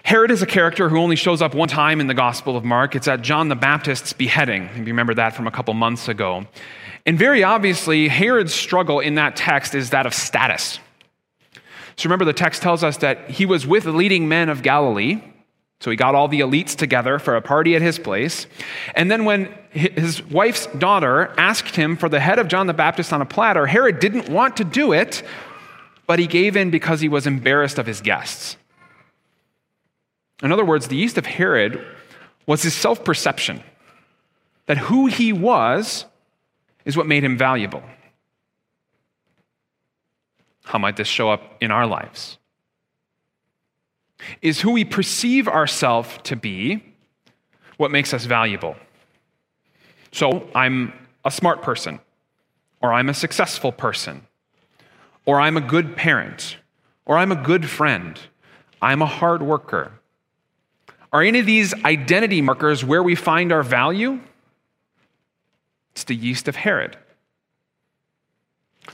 Herod 0.04 0.32
is 0.32 0.42
a 0.42 0.46
character 0.46 0.90
who 0.90 0.98
only 0.98 1.16
shows 1.16 1.42
up 1.42 1.56
one 1.56 1.70
time 1.70 2.02
in 2.02 2.08
the 2.08 2.14
Gospel 2.14 2.58
of 2.58 2.66
Mark. 2.66 2.94
It's 2.94 3.08
at 3.08 3.22
John 3.22 3.48
the 3.48 3.56
Baptist's 3.56 4.12
beheading. 4.12 4.64
If 4.66 4.80
you 4.80 4.84
remember 4.86 5.14
that 5.14 5.34
from 5.34 5.48
a 5.48 5.52
couple 5.52 5.74
months 5.74 6.10
ago. 6.10 6.46
And 7.06 7.18
very 7.18 7.42
obviously, 7.42 8.10
Herod's 8.10 8.54
struggle 8.54 9.00
in 9.00 9.16
that 9.16 9.38
text 9.38 9.74
is 9.74 9.92
that 9.92 10.06
of 10.06 10.14
status. 10.14 10.80
So 11.96 12.08
remember, 12.08 12.26
the 12.26 12.34
text 12.34 12.62
tells 12.62 12.84
us 12.84 12.98
that 12.98 13.30
he 13.30 13.46
was 13.46 13.66
with 13.66 13.86
the 13.86 13.94
leading 13.94 14.28
men 14.28 14.50
of 14.50 14.62
Galilee. 14.62 15.24
So 15.80 15.90
he 15.90 15.96
got 15.96 16.16
all 16.16 16.28
the 16.28 16.42
elites 16.42 16.76
together 16.76 17.18
for 17.18 17.38
a 17.38 17.42
party 17.42 17.76
at 17.76 17.82
his 17.82 17.98
place. 17.98 18.46
And 18.96 19.10
then 19.10 19.24
when 19.24 19.54
his 19.70 20.22
wife's 20.24 20.66
daughter 20.78 21.34
asked 21.38 21.78
him 21.78 21.96
for 21.96 22.10
the 22.10 22.20
head 22.20 22.40
of 22.40 22.50
John 22.50 22.68
the 22.68 22.74
Baptist 22.74 23.14
on 23.14 23.22
a 23.22 23.26
platter, 23.26 23.68
Herod 23.68 24.00
didn't 24.00 24.28
want 24.28 24.58
to 24.58 24.66
do 24.66 24.92
it, 24.92 25.24
but 26.08 26.20
he 26.20 26.28
gave 26.28 26.58
in 26.58 26.72
because 26.72 27.00
he 27.00 27.08
was 27.08 27.26
embarrassed 27.26 27.80
of 27.80 27.86
his 27.86 28.02
guests. 28.02 28.58
In 30.44 30.52
other 30.52 30.66
words, 30.66 30.90
the 30.90 30.98
yeast 30.98 31.18
of 31.18 31.26
Herod 31.26 31.84
was 32.46 32.62
his 32.62 32.74
self 32.74 33.04
perception 33.04 33.64
that 34.66 34.78
who 34.78 35.08
he 35.08 35.32
was 35.32 36.06
is 36.86 36.98
what 36.98 37.08
made 37.08 37.24
him 37.24 37.38
valuable. 37.38 37.82
How 40.66 40.78
might 40.78 40.98
this 40.98 41.08
show 41.08 41.30
up 41.30 41.58
in 41.62 41.72
our 41.72 41.88
lives? 41.88 42.38
Is 44.42 44.62
who 44.62 44.72
we 44.72 44.86
perceive 44.86 45.48
ourselves 45.48 46.10
to 46.24 46.36
be 46.36 46.84
what 47.78 47.92
makes 47.92 48.14
us 48.14 48.26
valuable? 48.26 48.76
So 50.12 50.48
I'm 50.54 50.94
a 51.26 51.32
smart 51.32 51.62
person, 51.62 52.00
or 52.82 52.94
I'm 52.94 53.10
a 53.10 53.14
successful 53.14 53.72
person, 53.72 54.28
or 55.26 55.42
I'm 55.42 55.58
a 55.58 55.62
good 55.62 55.96
parent, 55.96 56.58
or 57.06 57.18
I'm 57.18 57.32
a 57.32 57.36
good 57.36 57.70
friend, 57.70 58.20
I'm 58.82 59.02
a 59.02 59.08
hard 59.08 59.42
worker. 59.42 59.94
Are 61.14 61.22
any 61.22 61.40
of 61.40 61.46
these 61.46 61.76
identity 61.86 62.42
markers 62.42 62.84
where 62.84 63.04
we 63.04 63.14
find 63.14 63.52
our 63.52 63.62
value? 63.62 64.20
It's 65.92 66.04
the 66.06 66.16
yeast 66.16 66.48
of 66.48 66.56
Herod. 66.56 66.98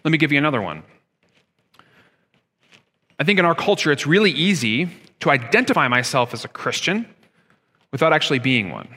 Let 0.04 0.12
me 0.12 0.18
give 0.18 0.34
you 0.34 0.38
another 0.38 0.62
one. 0.62 0.84
I 3.18 3.24
think 3.24 3.40
in 3.40 3.46
our 3.46 3.56
culture, 3.56 3.92
it's 3.92 4.06
really 4.06 4.32
easy 4.32 4.90
to 5.22 5.32
identify 5.32 5.88
myself 5.88 6.34
as 6.34 6.44
a 6.44 6.50
Christian 6.50 7.08
without 7.92 8.12
actually 8.12 8.40
being 8.40 8.70
one. 8.70 8.90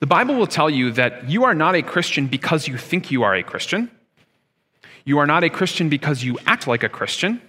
The 0.00 0.06
Bible 0.06 0.34
will 0.34 0.46
tell 0.46 0.70
you 0.70 0.90
that 0.92 1.28
you 1.28 1.44
are 1.44 1.54
not 1.54 1.74
a 1.76 1.82
Christian 1.82 2.26
because 2.26 2.66
you 2.66 2.76
think 2.76 3.10
you 3.10 3.22
are 3.22 3.34
a 3.34 3.42
Christian. 3.42 3.90
You 5.04 5.18
are 5.18 5.26
not 5.26 5.44
a 5.44 5.50
Christian 5.50 5.88
because 5.88 6.24
you 6.24 6.38
act 6.46 6.66
like 6.66 6.82
a 6.82 6.88
Christian. 6.88 7.40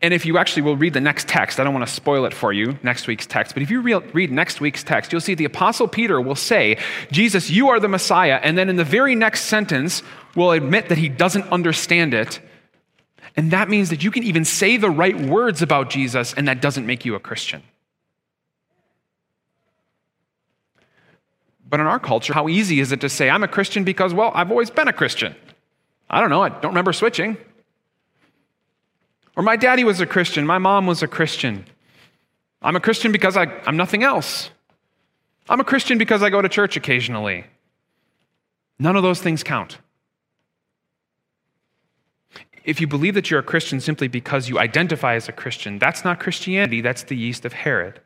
And 0.00 0.14
if 0.14 0.24
you 0.24 0.38
actually 0.38 0.62
will 0.62 0.76
read 0.76 0.92
the 0.92 1.00
next 1.00 1.26
text, 1.26 1.58
I 1.58 1.64
don't 1.64 1.74
want 1.74 1.86
to 1.86 1.92
spoil 1.92 2.24
it 2.24 2.32
for 2.32 2.52
you, 2.52 2.78
next 2.84 3.08
week's 3.08 3.26
text, 3.26 3.54
but 3.54 3.64
if 3.64 3.70
you 3.70 3.80
read 3.80 4.30
next 4.30 4.60
week's 4.60 4.84
text, 4.84 5.10
you'll 5.10 5.20
see 5.20 5.34
the 5.34 5.44
Apostle 5.44 5.88
Peter 5.88 6.20
will 6.20 6.36
say, 6.36 6.78
Jesus, 7.10 7.50
you 7.50 7.68
are 7.70 7.80
the 7.80 7.88
Messiah. 7.88 8.38
And 8.40 8.56
then 8.56 8.68
in 8.68 8.76
the 8.76 8.84
very 8.84 9.16
next 9.16 9.46
sentence, 9.46 10.04
will 10.36 10.52
admit 10.52 10.88
that 10.88 10.98
he 10.98 11.08
doesn't 11.08 11.48
understand 11.50 12.14
it. 12.14 12.40
And 13.36 13.50
that 13.50 13.68
means 13.68 13.90
that 13.90 14.04
you 14.04 14.10
can 14.10 14.22
even 14.22 14.44
say 14.44 14.76
the 14.76 14.90
right 14.90 15.18
words 15.18 15.62
about 15.62 15.90
Jesus, 15.90 16.32
and 16.32 16.46
that 16.48 16.62
doesn't 16.62 16.86
make 16.86 17.04
you 17.04 17.14
a 17.14 17.20
Christian. 17.20 17.62
But 21.68 21.80
in 21.80 21.86
our 21.86 21.98
culture, 21.98 22.32
how 22.32 22.48
easy 22.48 22.80
is 22.80 22.92
it 22.92 23.00
to 23.02 23.08
say, 23.08 23.28
I'm 23.28 23.42
a 23.42 23.48
Christian 23.48 23.84
because, 23.84 24.14
well, 24.14 24.30
I've 24.34 24.50
always 24.50 24.70
been 24.70 24.88
a 24.88 24.92
Christian? 24.92 25.34
I 26.08 26.20
don't 26.20 26.30
know, 26.30 26.42
I 26.42 26.48
don't 26.48 26.70
remember 26.70 26.92
switching. 26.92 27.36
Or 29.38 29.42
my 29.44 29.54
daddy 29.54 29.84
was 29.84 30.00
a 30.00 30.06
Christian, 30.06 30.44
my 30.44 30.58
mom 30.58 30.88
was 30.88 31.00
a 31.00 31.06
Christian. 31.06 31.64
I'm 32.60 32.74
a 32.74 32.80
Christian 32.80 33.12
because 33.12 33.36
I, 33.36 33.44
am 33.66 33.76
nothing 33.76 34.02
else. 34.02 34.50
I'm 35.48 35.60
a 35.60 35.64
Christian 35.64 35.96
because 35.96 36.24
I 36.24 36.28
go 36.28 36.42
to 36.42 36.48
church 36.48 36.76
occasionally. 36.76 37.44
None 38.80 38.96
of 38.96 39.04
those 39.04 39.22
things 39.22 39.44
count. 39.44 39.78
If 42.64 42.80
you 42.80 42.88
believe 42.88 43.14
that 43.14 43.30
you're 43.30 43.38
a 43.38 43.44
Christian 43.44 43.80
simply 43.80 44.08
because 44.08 44.48
you 44.48 44.58
identify 44.58 45.14
as 45.14 45.28
a 45.28 45.32
Christian, 45.32 45.78
that's 45.78 46.04
not 46.04 46.18
Christianity, 46.18 46.80
that's 46.80 47.04
the 47.04 47.16
yeast 47.16 47.44
of 47.44 47.52
Herod. 47.52 48.00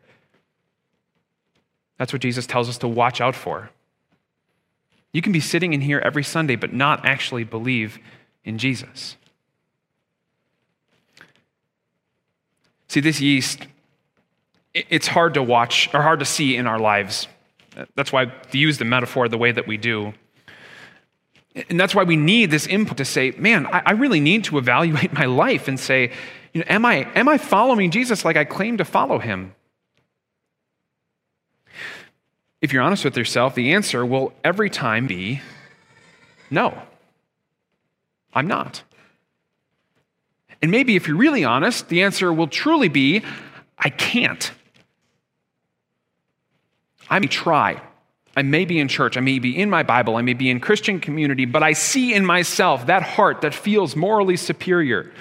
That's 1.96 2.12
what 2.12 2.20
Jesus 2.20 2.46
tells 2.46 2.68
us 2.68 2.76
to 2.78 2.88
watch 2.88 3.22
out 3.22 3.34
for. 3.34 3.70
You 5.14 5.22
can 5.22 5.32
be 5.32 5.40
sitting 5.40 5.72
in 5.72 5.80
here 5.80 6.00
every 6.00 6.24
Sunday 6.24 6.56
but 6.56 6.74
not 6.74 7.06
actually 7.06 7.44
believe 7.44 7.98
in 8.44 8.58
Jesus. 8.58 9.16
See, 12.92 13.00
this 13.00 13.22
yeast, 13.22 13.66
it's 14.74 15.06
hard 15.06 15.32
to 15.32 15.42
watch 15.42 15.88
or 15.94 16.02
hard 16.02 16.18
to 16.18 16.26
see 16.26 16.56
in 16.56 16.66
our 16.66 16.78
lives. 16.78 17.26
That's 17.94 18.12
why 18.12 18.30
we 18.52 18.58
use 18.58 18.76
the 18.76 18.84
metaphor 18.84 19.28
the 19.28 19.38
way 19.38 19.50
that 19.50 19.66
we 19.66 19.78
do. 19.78 20.12
And 21.70 21.80
that's 21.80 21.94
why 21.94 22.02
we 22.02 22.16
need 22.16 22.50
this 22.50 22.66
input 22.66 22.98
to 22.98 23.06
say, 23.06 23.30
man, 23.30 23.66
I, 23.72 23.92
really 23.92 24.20
need 24.20 24.44
to 24.44 24.58
evaluate 24.58 25.10
my 25.14 25.24
life 25.24 25.68
and 25.68 25.80
say, 25.80 26.12
you 26.52 26.60
know, 26.60 26.66
am 26.68 26.84
I, 26.84 27.10
am 27.14 27.30
I 27.30 27.38
following 27.38 27.90
Jesus 27.90 28.26
like 28.26 28.36
I 28.36 28.44
claim 28.44 28.76
to 28.76 28.84
follow 28.84 29.18
him? 29.18 29.54
If 32.60 32.74
you're 32.74 32.82
honest 32.82 33.06
with 33.06 33.16
yourself, 33.16 33.54
the 33.54 33.72
answer 33.72 34.04
will 34.04 34.34
every 34.44 34.68
time 34.68 35.06
be 35.06 35.40
no, 36.50 36.82
I'm 38.34 38.46
not. 38.46 38.82
And 40.62 40.70
maybe 40.70 40.96
if 40.96 41.08
you're 41.08 41.16
really 41.16 41.44
honest, 41.44 41.88
the 41.88 42.02
answer 42.02 42.32
will 42.32 42.46
truly 42.46 42.88
be 42.88 43.22
I 43.76 43.90
can't. 43.90 44.52
I 47.10 47.18
may 47.18 47.26
try. 47.26 47.82
I 48.36 48.42
may 48.42 48.64
be 48.64 48.78
in 48.78 48.88
church. 48.88 49.16
I 49.16 49.20
may 49.20 49.40
be 49.40 49.58
in 49.58 49.68
my 49.68 49.82
Bible. 49.82 50.16
I 50.16 50.22
may 50.22 50.34
be 50.34 50.48
in 50.48 50.60
Christian 50.60 51.00
community, 51.00 51.44
but 51.44 51.62
I 51.62 51.72
see 51.72 52.14
in 52.14 52.24
myself 52.24 52.86
that 52.86 53.02
heart 53.02 53.42
that 53.42 53.54
feels 53.54 53.94
morally 53.96 54.36
superior, 54.36 55.12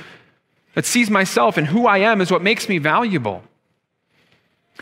that 0.75 0.85
sees 0.85 1.09
myself 1.09 1.57
and 1.57 1.67
who 1.67 1.87
I 1.87 1.97
am 1.97 2.21
as 2.21 2.31
what 2.31 2.43
makes 2.43 2.69
me 2.69 2.77
valuable. 2.77 3.43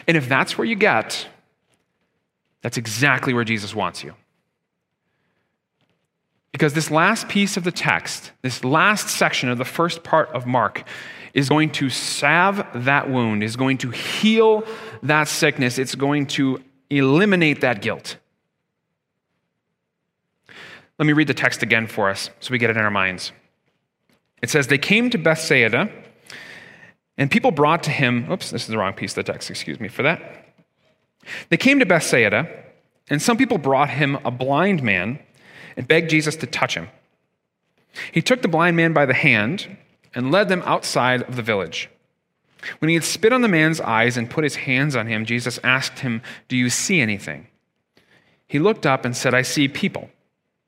And 0.07 0.17
if 0.17 0.29
that's 0.29 0.57
where 0.57 0.65
you 0.65 0.75
get, 0.75 1.27
that's 2.61 2.77
exactly 2.77 3.33
where 3.33 3.45
Jesus 3.45 3.73
wants 3.73 4.03
you. 4.03 4.13
Because 6.59 6.73
this 6.73 6.91
last 6.91 7.29
piece 7.29 7.55
of 7.55 7.63
the 7.63 7.71
text, 7.71 8.33
this 8.41 8.65
last 8.65 9.07
section 9.07 9.47
of 9.47 9.57
the 9.57 9.63
first 9.63 10.03
part 10.03 10.27
of 10.31 10.45
Mark, 10.45 10.83
is 11.33 11.47
going 11.47 11.71
to 11.71 11.89
salve 11.89 12.61
that 12.75 13.09
wound, 13.09 13.45
is 13.45 13.55
going 13.55 13.77
to 13.77 13.91
heal 13.91 14.65
that 15.01 15.29
sickness, 15.29 15.77
it's 15.77 15.95
going 15.95 16.25
to 16.25 16.61
eliminate 16.89 17.61
that 17.61 17.81
guilt. 17.81 18.17
Let 20.97 21.05
me 21.05 21.13
read 21.13 21.27
the 21.27 21.33
text 21.33 21.63
again 21.63 21.87
for 21.87 22.09
us 22.09 22.29
so 22.41 22.51
we 22.51 22.57
get 22.57 22.69
it 22.69 22.75
in 22.75 22.83
our 22.83 22.91
minds. 22.91 23.31
It 24.41 24.49
says, 24.49 24.67
They 24.67 24.77
came 24.77 25.09
to 25.11 25.17
Bethsaida, 25.17 25.89
and 27.17 27.31
people 27.31 27.51
brought 27.51 27.83
to 27.83 27.89
him, 27.89 28.29
oops, 28.29 28.51
this 28.51 28.63
is 28.63 28.67
the 28.67 28.77
wrong 28.77 28.91
piece 28.91 29.11
of 29.11 29.23
the 29.23 29.31
text, 29.31 29.49
excuse 29.49 29.79
me 29.79 29.87
for 29.87 30.03
that. 30.03 30.45
They 31.47 31.57
came 31.57 31.79
to 31.79 31.85
Bethsaida, 31.85 32.49
and 33.09 33.21
some 33.21 33.37
people 33.37 33.57
brought 33.59 33.91
him 33.91 34.17
a 34.25 34.31
blind 34.31 34.83
man 34.83 35.19
and 35.79 35.87
begged 35.87 36.09
Jesus 36.09 36.35
to 36.35 36.45
touch 36.45 36.75
him. 36.75 36.89
He 38.11 38.21
took 38.21 38.41
the 38.41 38.49
blind 38.49 38.75
man 38.75 38.91
by 38.91 39.05
the 39.05 39.13
hand 39.13 39.77
and 40.13 40.29
led 40.29 40.49
them 40.49 40.61
outside 40.65 41.21
of 41.21 41.37
the 41.37 41.41
village. 41.41 41.89
When 42.79 42.89
he 42.89 42.95
had 42.95 43.05
spit 43.05 43.31
on 43.31 43.41
the 43.41 43.47
man's 43.47 43.79
eyes 43.79 44.17
and 44.17 44.29
put 44.29 44.43
his 44.43 44.57
hands 44.57 44.93
on 44.93 45.07
him, 45.07 45.23
Jesus 45.23 45.57
asked 45.63 45.99
him, 45.99 46.21
Do 46.49 46.57
you 46.57 46.69
see 46.69 46.99
anything? 46.99 47.47
He 48.45 48.59
looked 48.59 48.85
up 48.85 49.05
and 49.05 49.15
said, 49.15 49.33
I 49.33 49.41
see 49.41 49.69
people. 49.69 50.09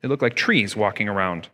They 0.02 0.08
look 0.08 0.22
like 0.22 0.34
trees 0.34 0.78
walking 0.78 1.10
around. 1.10 1.50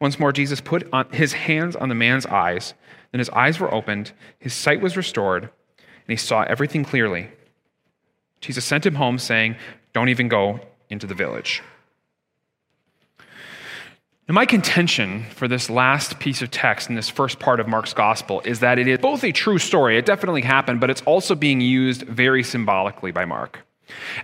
Once 0.00 0.18
more, 0.18 0.32
Jesus 0.32 0.62
put 0.62 0.88
his 1.14 1.34
hands 1.34 1.76
on 1.76 1.90
the 1.90 1.94
man's 1.94 2.24
eyes. 2.24 2.72
Then 3.12 3.18
his 3.18 3.30
eyes 3.30 3.60
were 3.60 3.72
opened, 3.72 4.12
his 4.38 4.54
sight 4.54 4.80
was 4.80 4.96
restored, 4.96 5.42
and 5.42 6.08
he 6.08 6.16
saw 6.16 6.44
everything 6.44 6.84
clearly. 6.84 7.28
Jesus 8.40 8.64
sent 8.64 8.86
him 8.86 8.94
home, 8.94 9.18
saying, 9.18 9.56
Don't 9.92 10.08
even 10.08 10.28
go 10.28 10.60
into 10.88 11.06
the 11.06 11.14
village. 11.14 11.62
Now, 14.28 14.34
my 14.34 14.46
contention 14.46 15.24
for 15.30 15.46
this 15.46 15.70
last 15.70 16.18
piece 16.18 16.42
of 16.42 16.50
text 16.50 16.88
in 16.88 16.96
this 16.96 17.08
first 17.08 17.38
part 17.38 17.60
of 17.60 17.68
Mark's 17.68 17.94
gospel 17.94 18.40
is 18.40 18.58
that 18.58 18.76
it 18.76 18.88
is 18.88 18.98
both 18.98 19.22
a 19.22 19.30
true 19.30 19.58
story, 19.58 19.96
it 19.96 20.04
definitely 20.04 20.42
happened, 20.42 20.80
but 20.80 20.90
it's 20.90 21.02
also 21.02 21.36
being 21.36 21.60
used 21.60 22.02
very 22.02 22.42
symbolically 22.42 23.12
by 23.12 23.24
Mark. 23.24 23.60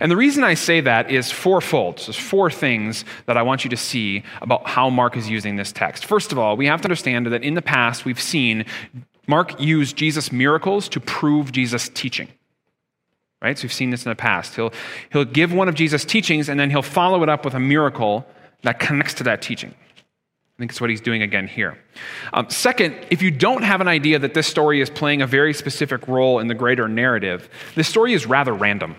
And 0.01 0.11
the 0.11 0.17
reason 0.17 0.43
I 0.43 0.55
say 0.55 0.81
that 0.81 1.09
is 1.09 1.31
fourfold. 1.31 2.01
So 2.01 2.11
there's 2.11 2.21
four 2.21 2.51
things 2.51 3.05
that 3.27 3.37
I 3.37 3.43
want 3.43 3.63
you 3.63 3.69
to 3.69 3.77
see 3.77 4.23
about 4.41 4.67
how 4.67 4.89
Mark 4.89 5.15
is 5.15 5.29
using 5.29 5.55
this 5.55 5.71
text. 5.71 6.05
First 6.05 6.33
of 6.33 6.37
all, 6.37 6.57
we 6.57 6.65
have 6.65 6.81
to 6.81 6.85
understand 6.87 7.27
that 7.27 7.41
in 7.41 7.53
the 7.53 7.61
past 7.61 8.03
we've 8.03 8.19
seen 8.19 8.65
Mark 9.25 9.57
use 9.57 9.93
Jesus' 9.93 10.33
miracles 10.33 10.89
to 10.89 10.99
prove 10.99 11.53
Jesus' 11.53 11.87
teaching. 11.87 12.27
Right? 13.41 13.57
So 13.57 13.63
we've 13.63 13.73
seen 13.73 13.91
this 13.91 14.05
in 14.05 14.09
the 14.09 14.17
past. 14.17 14.55
He'll, 14.55 14.73
he'll 15.13 15.23
give 15.23 15.53
one 15.53 15.69
of 15.69 15.75
Jesus' 15.75 16.03
teachings 16.03 16.49
and 16.49 16.59
then 16.59 16.69
he'll 16.69 16.81
follow 16.81 17.23
it 17.23 17.29
up 17.29 17.45
with 17.45 17.53
a 17.53 17.59
miracle 17.59 18.27
that 18.63 18.79
connects 18.79 19.13
to 19.15 19.23
that 19.23 19.41
teaching. 19.41 19.73
I 20.55 20.59
think 20.59 20.71
it's 20.71 20.79
what 20.79 20.91
he's 20.91 21.01
doing 21.01 21.23
again 21.23 21.47
here. 21.47 21.79
Um, 22.31 22.49
second, 22.49 22.95
if 23.09 23.23
you 23.23 23.31
don't 23.31 23.63
have 23.63 23.81
an 23.81 23.87
idea 23.87 24.19
that 24.19 24.35
this 24.35 24.45
story 24.45 24.81
is 24.81 24.89
playing 24.89 25.23
a 25.23 25.27
very 25.27 25.53
specific 25.53 26.07
role 26.07 26.39
in 26.39 26.47
the 26.47 26.53
greater 26.53 26.87
narrative, 26.87 27.49
this 27.75 27.87
story 27.87 28.13
is 28.13 28.27
rather 28.27 28.53
random. 28.53 28.95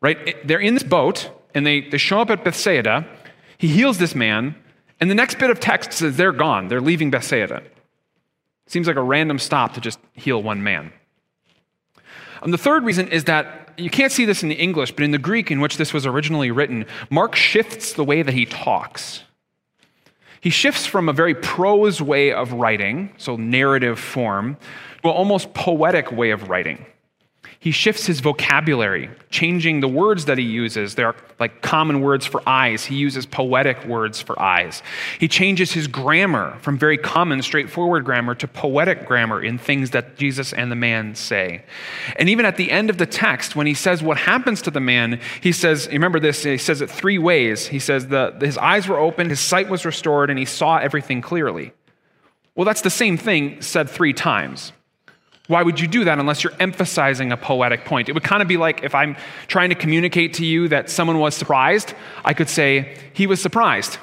Right? 0.00 0.46
They're 0.46 0.58
in 0.58 0.74
this 0.74 0.82
boat 0.82 1.30
and 1.54 1.64
they, 1.64 1.82
they 1.82 1.98
show 1.98 2.20
up 2.20 2.30
at 2.30 2.42
Bethsaida. 2.44 3.06
He 3.58 3.68
heals 3.68 3.98
this 3.98 4.14
man, 4.14 4.56
and 5.00 5.10
the 5.10 5.14
next 5.14 5.38
bit 5.38 5.50
of 5.50 5.60
text 5.60 5.92
says 5.92 6.16
they're 6.16 6.32
gone. 6.32 6.68
They're 6.68 6.80
leaving 6.80 7.10
Bethsaida. 7.10 7.62
Seems 8.66 8.86
like 8.86 8.96
a 8.96 9.02
random 9.02 9.38
stop 9.38 9.74
to 9.74 9.80
just 9.80 9.98
heal 10.12 10.42
one 10.42 10.62
man. 10.62 10.92
And 12.42 12.52
the 12.52 12.58
third 12.58 12.84
reason 12.84 13.08
is 13.08 13.24
that 13.24 13.72
you 13.76 13.90
can't 13.90 14.12
see 14.12 14.24
this 14.24 14.42
in 14.42 14.48
the 14.48 14.56
English, 14.56 14.92
but 14.92 15.04
in 15.04 15.12
the 15.12 15.18
Greek 15.18 15.50
in 15.50 15.60
which 15.60 15.76
this 15.76 15.92
was 15.92 16.06
originally 16.06 16.50
written, 16.50 16.86
Mark 17.10 17.34
shifts 17.34 17.92
the 17.92 18.04
way 18.04 18.22
that 18.22 18.34
he 18.34 18.46
talks. 18.46 19.22
He 20.40 20.50
shifts 20.50 20.86
from 20.86 21.08
a 21.08 21.12
very 21.12 21.34
prose 21.34 22.00
way 22.00 22.32
of 22.32 22.52
writing, 22.52 23.12
so 23.16 23.36
narrative 23.36 23.98
form, 23.98 24.56
to 25.02 25.08
an 25.08 25.14
almost 25.14 25.54
poetic 25.54 26.12
way 26.12 26.30
of 26.30 26.48
writing. 26.48 26.86
He 27.60 27.72
shifts 27.72 28.06
his 28.06 28.20
vocabulary, 28.20 29.10
changing 29.30 29.80
the 29.80 29.88
words 29.88 30.26
that 30.26 30.38
he 30.38 30.44
uses. 30.44 30.94
They're 30.94 31.16
like 31.40 31.60
common 31.60 32.00
words 32.00 32.24
for 32.24 32.40
eyes. 32.48 32.84
He 32.84 32.94
uses 32.94 33.26
poetic 33.26 33.84
words 33.84 34.22
for 34.22 34.40
eyes. 34.40 34.80
He 35.18 35.26
changes 35.26 35.72
his 35.72 35.88
grammar 35.88 36.56
from 36.60 36.78
very 36.78 36.96
common, 36.96 37.42
straightforward 37.42 38.04
grammar 38.04 38.36
to 38.36 38.46
poetic 38.46 39.06
grammar 39.06 39.42
in 39.42 39.58
things 39.58 39.90
that 39.90 40.16
Jesus 40.16 40.52
and 40.52 40.70
the 40.70 40.76
man 40.76 41.16
say. 41.16 41.64
And 42.14 42.28
even 42.28 42.46
at 42.46 42.56
the 42.56 42.70
end 42.70 42.90
of 42.90 42.98
the 42.98 43.06
text, 43.06 43.56
when 43.56 43.66
he 43.66 43.74
says 43.74 44.04
what 44.04 44.18
happens 44.18 44.62
to 44.62 44.70
the 44.70 44.80
man, 44.80 45.20
he 45.40 45.50
says, 45.50 45.88
remember 45.88 46.20
this, 46.20 46.44
he 46.44 46.58
says 46.58 46.80
it 46.80 46.88
three 46.88 47.18
ways. 47.18 47.66
He 47.66 47.80
says 47.80 48.06
the, 48.06 48.36
his 48.40 48.56
eyes 48.56 48.86
were 48.86 48.98
opened, 48.98 49.30
his 49.30 49.40
sight 49.40 49.68
was 49.68 49.84
restored, 49.84 50.30
and 50.30 50.38
he 50.38 50.44
saw 50.44 50.76
everything 50.78 51.20
clearly. 51.22 51.72
Well, 52.54 52.64
that's 52.64 52.82
the 52.82 52.90
same 52.90 53.16
thing 53.16 53.62
said 53.62 53.90
three 53.90 54.12
times. 54.12 54.72
Why 55.48 55.62
would 55.62 55.80
you 55.80 55.88
do 55.88 56.04
that 56.04 56.18
unless 56.18 56.44
you're 56.44 56.52
emphasizing 56.60 57.32
a 57.32 57.36
poetic 57.36 57.86
point? 57.86 58.08
It 58.08 58.12
would 58.12 58.22
kind 58.22 58.42
of 58.42 58.48
be 58.48 58.58
like 58.58 58.84
if 58.84 58.94
I'm 58.94 59.16
trying 59.48 59.70
to 59.70 59.74
communicate 59.74 60.34
to 60.34 60.44
you 60.44 60.68
that 60.68 60.90
someone 60.90 61.18
was 61.18 61.34
surprised, 61.34 61.94
I 62.24 62.34
could 62.34 62.50
say, 62.50 62.96
he 63.14 63.26
was 63.26 63.40
surprised. 63.40 63.98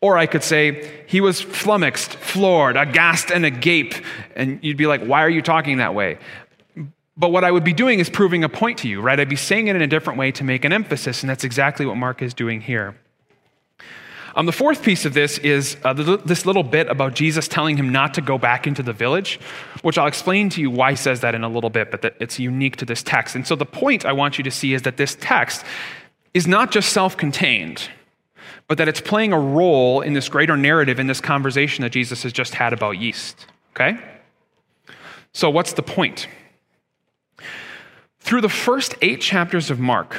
Or 0.00 0.18
I 0.18 0.26
could 0.26 0.42
say, 0.42 1.04
he 1.06 1.20
was 1.20 1.40
flummoxed, 1.40 2.14
floored, 2.16 2.76
aghast, 2.76 3.30
and 3.30 3.46
agape. 3.46 3.94
And 4.34 4.58
you'd 4.62 4.76
be 4.76 4.86
like, 4.88 5.02
why 5.04 5.22
are 5.22 5.30
you 5.30 5.40
talking 5.40 5.78
that 5.78 5.94
way? 5.94 6.18
But 7.16 7.30
what 7.30 7.44
I 7.44 7.50
would 7.50 7.64
be 7.64 7.72
doing 7.72 8.00
is 8.00 8.10
proving 8.10 8.44
a 8.44 8.48
point 8.48 8.78
to 8.78 8.88
you, 8.88 9.00
right? 9.00 9.18
I'd 9.18 9.28
be 9.28 9.36
saying 9.36 9.68
it 9.68 9.76
in 9.76 9.82
a 9.82 9.86
different 9.86 10.18
way 10.18 10.32
to 10.32 10.44
make 10.44 10.64
an 10.64 10.72
emphasis, 10.72 11.22
and 11.22 11.30
that's 11.30 11.44
exactly 11.44 11.86
what 11.86 11.96
Mark 11.96 12.20
is 12.22 12.34
doing 12.34 12.60
here. 12.60 12.96
Um, 14.36 14.44
the 14.44 14.52
fourth 14.52 14.82
piece 14.82 15.06
of 15.06 15.14
this 15.14 15.38
is 15.38 15.78
uh, 15.82 15.94
this 15.94 16.44
little 16.44 16.62
bit 16.62 16.88
about 16.88 17.14
Jesus 17.14 17.48
telling 17.48 17.78
him 17.78 17.90
not 17.90 18.12
to 18.14 18.20
go 18.20 18.36
back 18.36 18.66
into 18.66 18.82
the 18.82 18.92
village, 18.92 19.40
which 19.80 19.96
I'll 19.96 20.06
explain 20.06 20.50
to 20.50 20.60
you 20.60 20.70
why 20.70 20.90
he 20.90 20.96
says 20.96 21.20
that 21.20 21.34
in 21.34 21.42
a 21.42 21.48
little 21.48 21.70
bit, 21.70 21.90
but 21.90 22.14
it's 22.20 22.38
unique 22.38 22.76
to 22.76 22.84
this 22.84 23.02
text. 23.02 23.34
And 23.34 23.46
so 23.46 23.56
the 23.56 23.64
point 23.64 24.04
I 24.04 24.12
want 24.12 24.36
you 24.36 24.44
to 24.44 24.50
see 24.50 24.74
is 24.74 24.82
that 24.82 24.98
this 24.98 25.16
text 25.18 25.64
is 26.34 26.46
not 26.46 26.70
just 26.70 26.92
self 26.92 27.16
contained, 27.16 27.88
but 28.68 28.76
that 28.76 28.88
it's 28.88 29.00
playing 29.00 29.32
a 29.32 29.40
role 29.40 30.02
in 30.02 30.12
this 30.12 30.28
greater 30.28 30.56
narrative 30.56 31.00
in 31.00 31.06
this 31.06 31.20
conversation 31.22 31.80
that 31.82 31.90
Jesus 31.90 32.22
has 32.22 32.32
just 32.32 32.54
had 32.54 32.74
about 32.74 32.98
yeast. 32.98 33.46
Okay? 33.74 33.98
So, 35.32 35.48
what's 35.48 35.72
the 35.72 35.82
point? 35.82 36.28
Through 38.20 38.42
the 38.42 38.50
first 38.50 38.96
eight 39.00 39.22
chapters 39.22 39.70
of 39.70 39.80
Mark, 39.80 40.16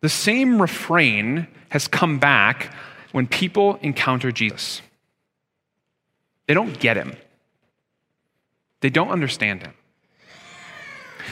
the 0.00 0.08
same 0.08 0.62
refrain 0.62 1.48
has 1.70 1.88
come 1.88 2.20
back 2.20 2.72
when 3.12 3.26
people 3.26 3.76
encounter 3.82 4.32
Jesus. 4.32 4.82
They 6.46 6.54
don't 6.54 6.78
get 6.78 6.96
him, 6.96 7.16
they 8.80 8.90
don't 8.90 9.10
understand 9.10 9.62
him. 9.62 9.74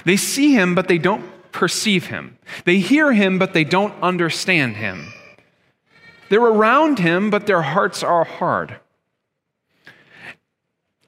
They 0.04 0.16
see 0.16 0.52
him, 0.52 0.74
but 0.74 0.88
they 0.88 0.98
don't 0.98 1.24
perceive 1.52 2.06
him. 2.06 2.38
They 2.64 2.78
hear 2.78 3.12
him, 3.12 3.38
but 3.38 3.54
they 3.54 3.64
don't 3.64 3.94
understand 4.02 4.76
him. 4.76 5.12
They're 6.28 6.40
around 6.40 6.98
him, 6.98 7.30
but 7.30 7.46
their 7.46 7.62
hearts 7.62 8.02
are 8.02 8.24
hard. 8.24 8.78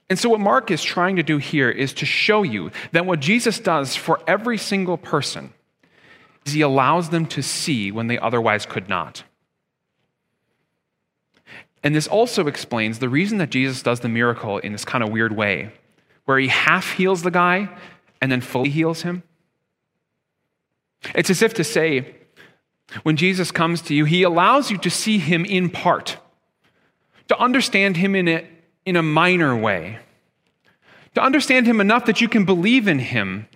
And 0.09 0.17
so, 0.17 0.29
what 0.29 0.39
Mark 0.39 0.71
is 0.71 0.81
trying 0.81 1.17
to 1.17 1.23
do 1.23 1.37
here 1.37 1.69
is 1.69 1.93
to 1.93 2.05
show 2.05 2.41
you 2.41 2.71
that 2.93 3.05
what 3.05 3.19
Jesus 3.19 3.59
does 3.59 3.95
for 3.95 4.19
every 4.25 4.57
single 4.57 4.97
person 4.97 5.53
is 6.45 6.53
he 6.53 6.61
allows 6.61 7.09
them 7.09 7.27
to 7.27 7.43
see 7.43 7.91
when 7.91 8.07
they 8.07 8.17
otherwise 8.17 8.65
could 8.65 8.89
not. 8.89 9.23
And 11.83 11.95
this 11.95 12.07
also 12.07 12.47
explains 12.47 12.99
the 12.99 13.09
reason 13.09 13.37
that 13.37 13.49
Jesus 13.49 13.81
does 13.81 14.01
the 14.01 14.09
miracle 14.09 14.57
in 14.57 14.71
this 14.73 14.85
kind 14.85 15.03
of 15.03 15.11
weird 15.11 15.35
way, 15.35 15.71
where 16.25 16.37
he 16.37 16.47
half 16.47 16.93
heals 16.93 17.21
the 17.23 17.31
guy 17.31 17.69
and 18.21 18.31
then 18.31 18.41
fully 18.41 18.69
heals 18.69 19.03
him? 19.03 19.23
It's 21.15 21.29
as 21.29 21.41
if 21.41 21.53
to 21.53 21.63
say, 21.63 22.15
when 23.03 23.15
Jesus 23.15 23.51
comes 23.51 23.81
to 23.83 23.93
you, 23.93 24.05
he 24.05 24.23
allows 24.23 24.71
you 24.71 24.77
to 24.79 24.89
see 24.89 25.19
him 25.19 25.45
in 25.45 25.69
part, 25.69 26.17
to 27.27 27.37
understand 27.37 27.97
him 27.97 28.15
in 28.15 28.27
a, 28.27 28.47
in 28.85 28.95
a 28.95 29.03
minor 29.03 29.55
way, 29.55 29.99
to 31.15 31.21
understand 31.21 31.65
him 31.65 31.79
enough 31.79 32.05
that 32.05 32.19
you 32.19 32.27
can 32.27 32.45
believe 32.45 32.87
in 32.87 32.99
him. 32.99 33.47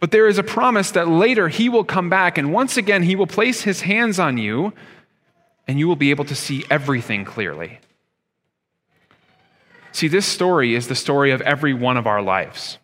But 0.00 0.12
there 0.12 0.28
is 0.28 0.38
a 0.38 0.44
promise 0.44 0.92
that 0.92 1.08
later 1.08 1.48
he 1.48 1.68
will 1.68 1.84
come 1.84 2.08
back, 2.08 2.38
and 2.38 2.52
once 2.52 2.76
again, 2.76 3.02
he 3.02 3.16
will 3.16 3.26
place 3.26 3.62
his 3.62 3.82
hands 3.82 4.18
on 4.18 4.38
you, 4.38 4.72
and 5.68 5.78
you 5.78 5.86
will 5.86 5.96
be 5.96 6.10
able 6.10 6.24
to 6.24 6.34
see 6.34 6.64
everything 6.70 7.26
clearly. 7.26 7.78
See, 9.92 10.08
this 10.08 10.26
story 10.26 10.74
is 10.74 10.88
the 10.88 10.94
story 10.94 11.30
of 11.30 11.42
every 11.42 11.74
one 11.74 11.98
of 11.98 12.06
our 12.06 12.22
lives. 12.22 12.78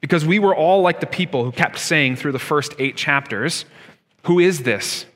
Because 0.00 0.24
we 0.24 0.38
were 0.38 0.54
all 0.54 0.82
like 0.82 1.00
the 1.00 1.06
people 1.06 1.44
who 1.44 1.52
kept 1.52 1.78
saying 1.78 2.16
through 2.16 2.32
the 2.32 2.38
first 2.38 2.74
eight 2.78 2.96
chapters, 2.96 3.64
Who 4.24 4.38
is 4.38 4.64
this? 4.64 5.06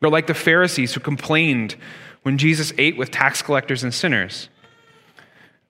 We're 0.00 0.08
like 0.08 0.26
the 0.26 0.34
Pharisees 0.34 0.94
who 0.94 1.00
complained 1.00 1.76
when 2.22 2.38
Jesus 2.38 2.72
ate 2.78 2.96
with 2.96 3.10
tax 3.10 3.42
collectors 3.42 3.82
and 3.82 3.92
sinners. 3.92 4.48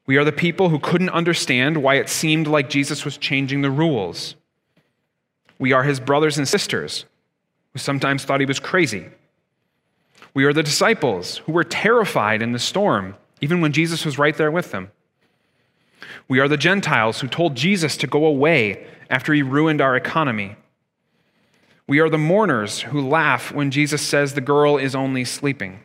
We 0.06 0.16
are 0.16 0.24
the 0.24 0.32
people 0.32 0.68
who 0.68 0.78
couldn't 0.78 1.10
understand 1.10 1.82
why 1.82 1.94
it 1.96 2.08
seemed 2.08 2.46
like 2.46 2.68
Jesus 2.68 3.04
was 3.04 3.16
changing 3.16 3.62
the 3.62 3.70
rules. 3.70 4.34
We 5.58 5.72
are 5.72 5.84
his 5.84 6.00
brothers 6.00 6.38
and 6.38 6.48
sisters 6.48 7.04
who 7.72 7.78
sometimes 7.78 8.24
thought 8.24 8.40
he 8.40 8.46
was 8.46 8.58
crazy. 8.58 9.06
We 10.34 10.44
are 10.44 10.52
the 10.52 10.62
disciples 10.62 11.38
who 11.38 11.52
were 11.52 11.64
terrified 11.64 12.42
in 12.42 12.52
the 12.52 12.58
storm, 12.58 13.16
even 13.40 13.60
when 13.60 13.72
Jesus 13.72 14.04
was 14.04 14.18
right 14.18 14.36
there 14.36 14.50
with 14.50 14.70
them. 14.70 14.90
We 16.28 16.40
are 16.40 16.48
the 16.48 16.56
Gentiles 16.56 17.20
who 17.20 17.28
told 17.28 17.54
Jesus 17.54 17.96
to 17.98 18.06
go 18.06 18.24
away 18.24 18.86
after 19.10 19.34
he 19.34 19.42
ruined 19.42 19.80
our 19.80 19.94
economy. 19.96 20.56
We 21.86 22.00
are 22.00 22.08
the 22.08 22.18
mourners 22.18 22.80
who 22.80 23.06
laugh 23.06 23.52
when 23.52 23.70
Jesus 23.70 24.00
says 24.00 24.32
the 24.32 24.40
girl 24.40 24.78
is 24.78 24.94
only 24.94 25.24
sleeping. 25.24 25.80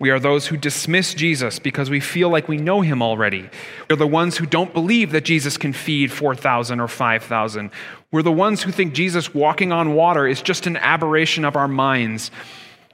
We 0.00 0.10
are 0.10 0.20
those 0.20 0.46
who 0.46 0.56
dismiss 0.56 1.12
Jesus 1.12 1.58
because 1.58 1.90
we 1.90 1.98
feel 1.98 2.28
like 2.28 2.46
we 2.46 2.56
know 2.56 2.82
him 2.82 3.02
already. 3.02 3.50
We're 3.90 3.96
the 3.96 4.06
ones 4.06 4.36
who 4.36 4.46
don't 4.46 4.72
believe 4.72 5.10
that 5.10 5.24
Jesus 5.24 5.56
can 5.56 5.72
feed 5.72 6.12
4,000 6.12 6.78
or 6.78 6.86
5,000. 6.86 7.70
We're 8.12 8.22
the 8.22 8.30
ones 8.30 8.62
who 8.62 8.70
think 8.70 8.94
Jesus 8.94 9.34
walking 9.34 9.72
on 9.72 9.94
water 9.94 10.26
is 10.26 10.40
just 10.40 10.68
an 10.68 10.76
aberration 10.76 11.44
of 11.44 11.56
our 11.56 11.66
minds. 11.66 12.30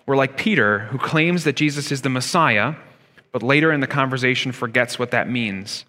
We're 0.06 0.16
like 0.16 0.36
Peter, 0.36 0.80
who 0.80 0.98
claims 0.98 1.44
that 1.44 1.56
Jesus 1.56 1.90
is 1.90 2.02
the 2.02 2.10
Messiah, 2.10 2.74
but 3.32 3.42
later 3.42 3.72
in 3.72 3.80
the 3.80 3.86
conversation 3.86 4.52
forgets 4.52 4.98
what 4.98 5.10
that 5.12 5.28
means. 5.28 5.84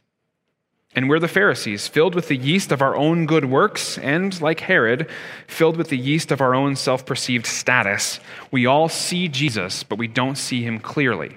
And 0.95 1.09
we're 1.09 1.19
the 1.19 1.27
Pharisees, 1.27 1.89
filled 1.89 2.15
with 2.15 2.29
the 2.29 2.37
yeast 2.37 2.71
of 2.71 2.81
our 2.81 2.95
own 2.95 3.25
good 3.25 3.45
works, 3.45 3.97
and 3.97 4.39
like 4.41 4.61
Herod, 4.61 5.09
filled 5.45 5.75
with 5.75 5.89
the 5.89 5.97
yeast 5.97 6.31
of 6.31 6.39
our 6.39 6.55
own 6.55 6.77
self 6.77 7.05
perceived 7.05 7.45
status. 7.45 8.21
We 8.49 8.65
all 8.65 8.87
see 8.87 9.27
Jesus, 9.27 9.83
but 9.83 9.99
we 9.99 10.07
don't 10.07 10.37
see 10.37 10.63
him 10.63 10.79
clearly. 10.79 11.35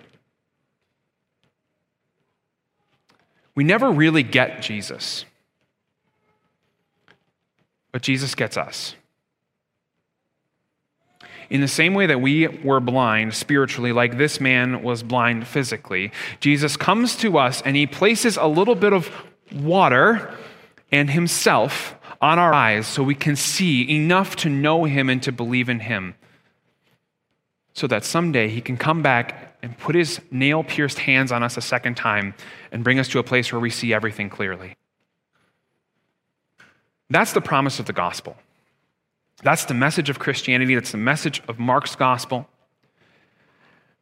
We 3.56 3.64
never 3.64 3.90
really 3.90 4.22
get 4.22 4.62
Jesus, 4.62 5.24
but 7.90 8.02
Jesus 8.02 8.36
gets 8.36 8.56
us. 8.56 8.94
In 11.50 11.60
the 11.62 11.68
same 11.68 11.94
way 11.94 12.06
that 12.06 12.20
we 12.20 12.46
were 12.46 12.80
blind 12.80 13.34
spiritually, 13.34 13.92
like 13.92 14.18
this 14.18 14.40
man 14.40 14.82
was 14.82 15.02
blind 15.02 15.46
physically, 15.46 16.12
Jesus 16.40 16.76
comes 16.76 17.16
to 17.16 17.38
us 17.38 17.62
and 17.62 17.74
he 17.74 17.86
places 17.86 18.36
a 18.36 18.46
little 18.46 18.74
bit 18.74 18.92
of 18.92 19.10
water 19.52 20.34
and 20.92 21.10
himself 21.10 21.94
on 22.20 22.38
our 22.38 22.52
eyes 22.52 22.86
so 22.86 23.02
we 23.02 23.14
can 23.14 23.36
see 23.36 23.88
enough 23.88 24.36
to 24.36 24.48
know 24.48 24.84
him 24.84 25.08
and 25.08 25.22
to 25.22 25.32
believe 25.32 25.68
in 25.68 25.80
him. 25.80 26.14
So 27.72 27.86
that 27.86 28.04
someday 28.04 28.48
he 28.48 28.60
can 28.60 28.76
come 28.76 29.02
back 29.02 29.56
and 29.62 29.76
put 29.78 29.94
his 29.94 30.20
nail 30.30 30.62
pierced 30.64 30.98
hands 30.98 31.32
on 31.32 31.42
us 31.42 31.56
a 31.56 31.60
second 31.60 31.96
time 31.96 32.34
and 32.72 32.84
bring 32.84 32.98
us 32.98 33.08
to 33.08 33.18
a 33.18 33.22
place 33.22 33.52
where 33.52 33.60
we 33.60 33.70
see 33.70 33.94
everything 33.94 34.28
clearly. 34.28 34.76
That's 37.10 37.32
the 37.32 37.40
promise 37.40 37.78
of 37.78 37.86
the 37.86 37.92
gospel. 37.92 38.36
That's 39.42 39.64
the 39.64 39.74
message 39.74 40.10
of 40.10 40.18
Christianity. 40.18 40.74
That's 40.74 40.92
the 40.92 40.98
message 40.98 41.42
of 41.48 41.58
Mark's 41.58 41.94
gospel. 41.94 42.48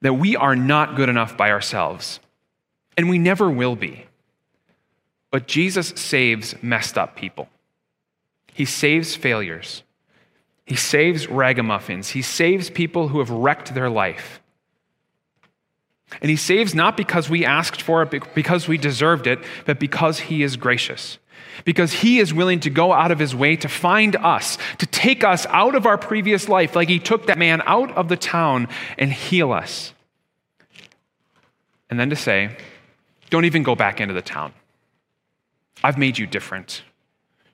That 0.00 0.14
we 0.14 0.36
are 0.36 0.56
not 0.56 0.96
good 0.96 1.08
enough 1.08 1.36
by 1.36 1.50
ourselves, 1.50 2.20
and 2.96 3.08
we 3.08 3.18
never 3.18 3.50
will 3.50 3.76
be. 3.76 4.06
But 5.30 5.46
Jesus 5.46 5.88
saves 5.96 6.54
messed 6.62 6.96
up 6.96 7.16
people. 7.16 7.48
He 8.52 8.64
saves 8.64 9.14
failures. 9.14 9.82
He 10.64 10.76
saves 10.76 11.28
ragamuffins. 11.28 12.10
He 12.10 12.22
saves 12.22 12.70
people 12.70 13.08
who 13.08 13.18
have 13.18 13.30
wrecked 13.30 13.74
their 13.74 13.90
life. 13.90 14.40
And 16.20 16.30
he 16.30 16.36
saves 16.36 16.74
not 16.74 16.96
because 16.96 17.28
we 17.28 17.44
asked 17.44 17.82
for 17.82 18.02
it, 18.02 18.34
because 18.34 18.68
we 18.68 18.78
deserved 18.78 19.26
it, 19.26 19.40
but 19.64 19.80
because 19.80 20.20
he 20.20 20.42
is 20.42 20.56
gracious. 20.56 21.18
Because 21.64 21.92
he 21.92 22.18
is 22.18 22.32
willing 22.32 22.60
to 22.60 22.70
go 22.70 22.92
out 22.92 23.10
of 23.10 23.18
his 23.18 23.34
way 23.34 23.56
to 23.56 23.68
find 23.68 24.14
us, 24.16 24.58
to 24.78 24.86
take 24.86 25.24
us 25.24 25.46
out 25.46 25.74
of 25.74 25.86
our 25.86 25.98
previous 25.98 26.48
life, 26.48 26.76
like 26.76 26.88
he 26.88 26.98
took 26.98 27.26
that 27.26 27.38
man 27.38 27.62
out 27.66 27.90
of 27.96 28.08
the 28.08 28.16
town 28.16 28.68
and 28.98 29.12
heal 29.12 29.52
us. 29.52 29.92
And 31.90 31.98
then 31.98 32.10
to 32.10 32.16
say, 32.16 32.56
don't 33.30 33.44
even 33.44 33.62
go 33.62 33.74
back 33.74 34.00
into 34.00 34.14
the 34.14 34.22
town. 34.22 34.52
I've 35.82 35.98
made 35.98 36.18
you 36.18 36.26
different. 36.26 36.82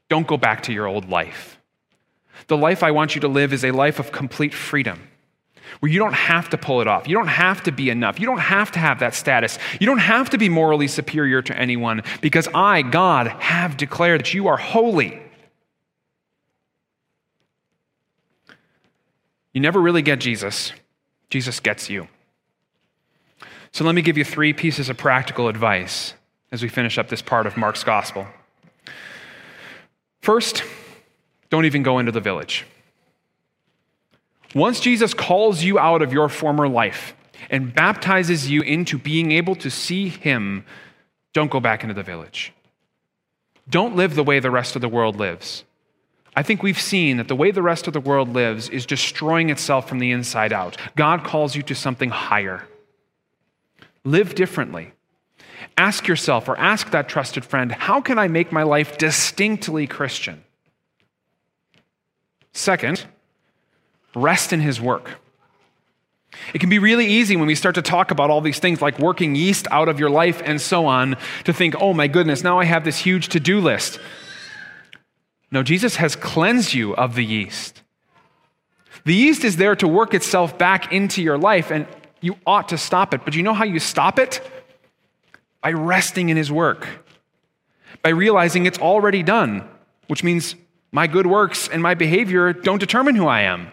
Don't 0.09 0.27
go 0.27 0.37
back 0.37 0.65
to 0.65 0.73
your 0.73 0.87
old 0.87 1.09
life. 1.09 1.59
The 2.49 2.57
life 2.57 2.83
I 2.83 2.91
want 2.91 3.15
you 3.15 3.21
to 3.23 3.29
live 3.29 3.53
is 3.53 3.65
a 3.65 3.71
life 3.71 3.99
of 3.99 4.13
complete 4.13 4.53
freedom, 4.53 5.09
where 5.81 5.91
you 5.91 5.99
don't 5.99 6.15
have 6.15 6.51
to 6.51 6.59
pull 6.59 6.81
it 6.81 6.87
off. 6.87 7.09
You 7.09 7.15
don't 7.15 7.29
have 7.29 7.63
to 7.65 7.73
be 7.73 7.91
enough. 7.91 8.21
You 8.21 8.27
don't 8.27 8.39
have 8.39 8.73
to 8.73 8.79
have 8.79 9.01
that 9.01 9.15
status. 9.15 9.59
You 9.81 9.87
don't 9.87 9.99
have 9.99 10.31
to 10.31 10.39
be 10.39 10.49
morally 10.49 10.89
superior 10.89 11.43
to 11.43 11.59
anyone, 11.59 12.03
because 12.21 12.49
I, 12.55 12.83
God, 12.83 13.29
have 13.29 13.77
declared 13.77 14.21
that 14.21 14.35
you 14.35 14.49
are 14.49 14.57
holy. 14.57 15.21
You 19.53 19.61
never 19.61 19.81
really 19.81 20.03
get 20.03 20.19
Jesus, 20.19 20.73
Jesus 21.29 21.61
gets 21.61 21.91
you. 21.91 22.09
So 23.71 23.85
let 23.85 23.95
me 23.95 24.03
give 24.03 24.19
you 24.19 24.25
three 24.25 24.53
pieces 24.53 24.89
of 24.89 24.97
practical 24.97 25.49
advice 25.49 26.15
as 26.51 26.63
we 26.63 26.69
finish 26.69 26.99
up 26.99 27.09
this 27.09 27.23
part 27.23 27.47
of 27.47 27.57
Mark's 27.57 27.85
gospel. 27.85 28.27
First, 30.21 30.63
don't 31.51 31.65
even 31.65 31.83
go 31.83 31.99
into 31.99 32.13
the 32.13 32.21
village. 32.21 32.67
Once 34.55 34.81
Jesus 34.81 35.15
calls 35.15 35.63
you 35.63 35.79
out 35.79 36.03
of 36.03 36.13
your 36.13 36.29
former 36.29 36.69
life 36.69 37.15
and 37.51 37.75
baptizes 37.75 38.51
you 38.51 38.61
into 38.63 38.99
being 38.99 39.33
able 39.33 39.55
to 39.57 39.71
see 39.71 40.09
Him, 40.09 40.65
don't 41.33 41.51
go 41.51 41.61
back 41.61 41.83
into 41.83 41.95
the 41.95 42.03
village. 42.03 42.53
Don't 43.69 43.97
live 43.97 44.15
the 44.15 44.25
way 44.25 44.41
the 44.41 44.51
rest 44.51 44.77
of 44.77 44.83
the 44.83 44.89
world 44.89 45.17
lives. 45.17 45.65
I 46.35 46.43
think 46.43 46.63
we've 46.63 46.81
seen 46.81 47.19
that 47.19 47.29
the 47.29 47.37
way 47.37 47.51
the 47.51 47.63
rest 47.63 47.87
of 47.87 47.93
the 47.93 48.01
world 48.01 48.31
lives 48.31 48.69
is 48.69 48.87
destroying 48.87 49.51
itself 49.51 49.89
from 49.89 49.99
the 49.99 50.11
inside 50.11 50.53
out. 50.53 50.77
God 50.97 51.25
calls 51.25 51.55
you 51.55 51.63
to 51.65 51.75
something 51.75 52.11
higher. 52.11 52.67
Live 54.05 54.35
differently. 54.35 54.93
Ask 55.77 56.09
yourself 56.09 56.49
or 56.49 56.59
ask 56.59 56.91
that 56.91 57.09
trusted 57.09 57.45
friend, 57.45 57.73
how 57.73 58.01
can 58.01 58.19
I 58.19 58.29
make 58.29 58.51
my 58.51 58.63
life 58.63 58.99
distinctly 58.99 59.87
Christian? 59.87 60.43
Second, 62.53 63.05
rest 64.15 64.53
in 64.53 64.61
his 64.61 64.81
work. 64.81 65.19
It 66.55 66.59
can 66.59 66.71
be 66.71 66.79
really 66.79 67.07
easy 67.07 67.37
when 67.37 67.47
we 67.47 67.55
start 67.55 67.75
to 67.75 67.83
talk 67.83 68.11
about 68.11 68.31
all 68.31 68.41
these 68.41 68.59
things 68.59 68.81
like 68.81 68.99
working 68.99 69.35
yeast 69.35 69.69
out 69.71 69.89
of 69.89 70.01
your 70.01 70.11
life 70.11 70.41
and 70.45 70.61
so 70.61 70.87
on 70.87 71.17
to 71.45 71.53
think, 71.53 71.75
oh 71.79 71.93
my 71.93 72.09
goodness, 72.09 72.43
now 72.43 72.59
I 72.59 72.65
have 72.65 72.85
this 72.85 72.99
huge 72.99 73.29
to 73.31 73.41
do 73.41 73.61
list. 73.61 74.01
No, 75.51 75.63
Jesus 75.63 75.97
has 75.97 76.17
cleansed 76.17 76.73
you 76.73 76.97
of 76.97 77.15
the 77.15 77.25
yeast. 77.25 77.83
The 79.05 79.15
yeast 79.15 79.45
is 79.45 79.57
there 79.57 79.77
to 79.77 79.89
work 79.89 80.15
itself 80.15 80.57
back 80.57 80.93
into 80.93 81.23
your 81.23 81.37
life, 81.37 81.71
and 81.71 81.87
you 82.21 82.37
ought 82.47 82.69
to 82.71 82.79
stop 82.79 83.13
it. 83.13 83.25
But 83.25 83.35
you 83.35 83.43
know 83.43 83.53
how 83.53 83.65
you 83.65 83.79
stop 83.79 84.19
it? 84.19 84.41
by 85.63 85.73
resting 85.73 86.29
in 86.29 86.37
his 86.37 86.51
work, 86.53 86.87
by 88.03 88.11
realizing 88.11 88.67
it's 88.67 88.81
already 88.81 89.23
done, 89.23 89.67
which 90.09 90.25
means 90.25 90.57
my 90.91 91.07
good 91.07 91.27
works 91.27 91.69
and 91.69 91.83
my 91.83 91.95
behavior 91.95 92.53
don't 92.53 92.81
determine 92.81 93.15
who 93.15 93.27
I 93.27 93.43
am. 93.43 93.71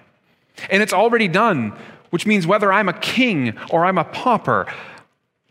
And 0.70 0.82
it's 0.84 0.94
already 0.94 1.28
done, 1.28 1.78
which 2.10 2.26
means 2.26 2.48
whether 2.48 2.72
I'm 2.72 2.90
a 2.90 2.94
king 2.94 3.58
or 3.70 3.86
I'm 3.86 3.98
a 3.98 4.04
pauper, 4.04 4.68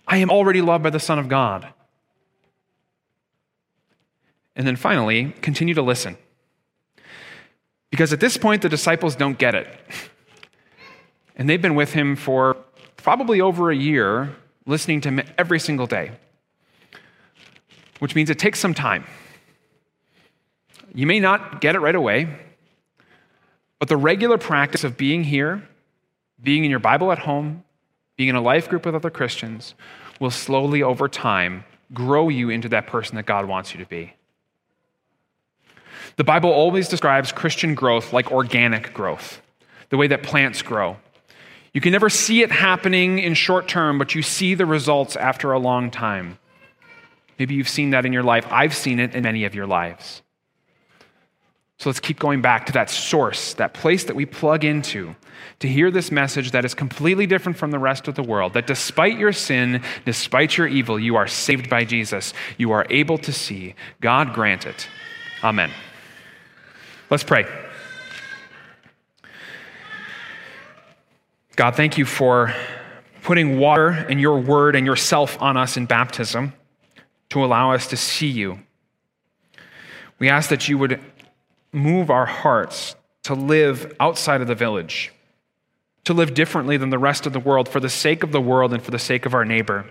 I 0.06 0.18
am 0.18 0.30
already 0.30 0.60
loved 0.62 0.84
by 0.84 0.90
the 0.90 1.00
Son 1.00 1.18
of 1.18 1.28
God. 1.28 1.68
And 4.56 4.66
then 4.66 4.76
finally, 4.76 5.34
continue 5.42 5.74
to 5.74 5.82
listen. 5.82 6.16
Because 7.90 8.12
at 8.12 8.20
this 8.20 8.36
point, 8.36 8.62
the 8.62 8.68
disciples 8.68 9.16
don't 9.16 9.38
get 9.38 9.54
it. 9.54 9.68
And 11.36 11.48
they've 11.48 11.62
been 11.62 11.76
with 11.76 11.92
him 11.92 12.16
for 12.16 12.56
probably 12.96 13.40
over 13.40 13.70
a 13.70 13.76
year, 13.76 14.34
listening 14.66 15.00
to 15.02 15.10
him 15.10 15.22
every 15.38 15.60
single 15.60 15.86
day. 15.86 16.10
which 17.98 18.14
means 18.14 18.30
it 18.30 18.38
takes 18.38 18.58
some 18.58 18.74
time. 18.74 19.04
You 20.94 21.06
may 21.06 21.20
not 21.20 21.60
get 21.60 21.74
it 21.74 21.80
right 21.80 21.94
away, 21.94 22.28
but 23.78 23.88
the 23.88 23.96
regular 23.96 24.38
practice 24.38 24.84
of 24.84 24.96
being 24.96 25.24
here, 25.24 25.66
being 26.42 26.64
in 26.64 26.70
your 26.70 26.80
Bible 26.80 27.12
at 27.12 27.20
home, 27.20 27.64
being 28.16 28.28
in 28.28 28.36
a 28.36 28.40
life 28.40 28.68
group 28.68 28.84
with 28.84 28.94
other 28.94 29.10
Christians, 29.10 29.74
will 30.20 30.30
slowly 30.30 30.82
over 30.82 31.08
time 31.08 31.64
grow 31.92 32.28
you 32.28 32.50
into 32.50 32.68
that 32.68 32.86
person 32.86 33.16
that 33.16 33.26
God 33.26 33.46
wants 33.46 33.72
you 33.72 33.80
to 33.80 33.88
be. 33.88 34.14
The 36.16 36.24
Bible 36.24 36.50
always 36.50 36.88
describes 36.88 37.30
Christian 37.30 37.74
growth 37.74 38.12
like 38.12 38.32
organic 38.32 38.92
growth, 38.92 39.40
the 39.90 39.96
way 39.96 40.08
that 40.08 40.22
plants 40.22 40.62
grow. 40.62 40.96
You 41.72 41.80
can 41.80 41.92
never 41.92 42.10
see 42.10 42.42
it 42.42 42.50
happening 42.50 43.20
in 43.20 43.34
short 43.34 43.68
term, 43.68 43.98
but 43.98 44.14
you 44.14 44.22
see 44.22 44.54
the 44.54 44.66
results 44.66 45.14
after 45.14 45.52
a 45.52 45.58
long 45.58 45.90
time. 45.90 46.38
Maybe 47.38 47.54
you've 47.54 47.68
seen 47.68 47.90
that 47.90 48.04
in 48.04 48.12
your 48.12 48.24
life. 48.24 48.46
I've 48.50 48.74
seen 48.74 48.98
it 48.98 49.14
in 49.14 49.22
many 49.22 49.44
of 49.44 49.54
your 49.54 49.66
lives. 49.66 50.22
So 51.78 51.88
let's 51.88 52.00
keep 52.00 52.18
going 52.18 52.42
back 52.42 52.66
to 52.66 52.72
that 52.72 52.90
source, 52.90 53.54
that 53.54 53.72
place 53.72 54.04
that 54.04 54.16
we 54.16 54.26
plug 54.26 54.64
into 54.64 55.14
to 55.60 55.68
hear 55.68 55.92
this 55.92 56.10
message 56.10 56.50
that 56.50 56.64
is 56.64 56.74
completely 56.74 57.24
different 57.24 57.56
from 57.56 57.70
the 57.70 57.78
rest 57.78 58.08
of 58.08 58.16
the 58.16 58.22
world. 58.22 58.54
That 58.54 58.66
despite 58.66 59.16
your 59.16 59.32
sin, 59.32 59.82
despite 60.04 60.56
your 60.56 60.66
evil, 60.66 60.98
you 60.98 61.14
are 61.14 61.28
saved 61.28 61.70
by 61.70 61.84
Jesus. 61.84 62.34
You 62.56 62.72
are 62.72 62.84
able 62.90 63.16
to 63.18 63.32
see. 63.32 63.76
God 64.00 64.34
grant 64.34 64.66
it. 64.66 64.88
Amen. 65.44 65.70
Let's 67.10 67.22
pray. 67.22 67.46
God, 71.54 71.76
thank 71.76 71.96
you 71.96 72.04
for 72.04 72.52
putting 73.22 73.58
water 73.58 73.88
and 73.88 74.20
your 74.20 74.40
word 74.40 74.74
and 74.74 74.84
yourself 74.84 75.40
on 75.40 75.56
us 75.56 75.76
in 75.76 75.86
baptism 75.86 76.54
to 77.30 77.44
allow 77.44 77.72
us 77.72 77.86
to 77.88 77.96
see 77.96 78.28
you. 78.28 78.58
We 80.18 80.28
ask 80.28 80.50
that 80.50 80.68
you 80.68 80.76
would 80.78 81.00
move 81.72 82.10
our 82.10 82.26
hearts 82.26 82.96
to 83.24 83.34
live 83.34 83.94
outside 84.00 84.40
of 84.40 84.46
the 84.46 84.54
village, 84.54 85.12
to 86.04 86.14
live 86.14 86.34
differently 86.34 86.76
than 86.76 86.90
the 86.90 86.98
rest 86.98 87.26
of 87.26 87.32
the 87.32 87.40
world 87.40 87.68
for 87.68 87.80
the 87.80 87.88
sake 87.88 88.22
of 88.22 88.32
the 88.32 88.40
world 88.40 88.72
and 88.72 88.82
for 88.82 88.90
the 88.90 88.98
sake 88.98 89.26
of 89.26 89.34
our 89.34 89.44
neighbor. 89.44 89.84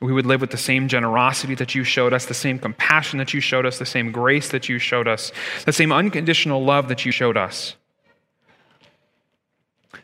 We 0.00 0.12
would 0.12 0.26
live 0.26 0.40
with 0.40 0.50
the 0.50 0.56
same 0.56 0.86
generosity 0.86 1.56
that 1.56 1.74
you 1.74 1.82
showed 1.82 2.12
us, 2.12 2.26
the 2.26 2.34
same 2.34 2.58
compassion 2.58 3.18
that 3.18 3.34
you 3.34 3.40
showed 3.40 3.66
us, 3.66 3.78
the 3.78 3.86
same 3.86 4.12
grace 4.12 4.48
that 4.50 4.68
you 4.68 4.78
showed 4.78 5.08
us, 5.08 5.32
the 5.66 5.72
same 5.72 5.92
unconditional 5.92 6.64
love 6.64 6.88
that 6.88 7.04
you 7.04 7.10
showed 7.10 7.36
us. 7.36 7.74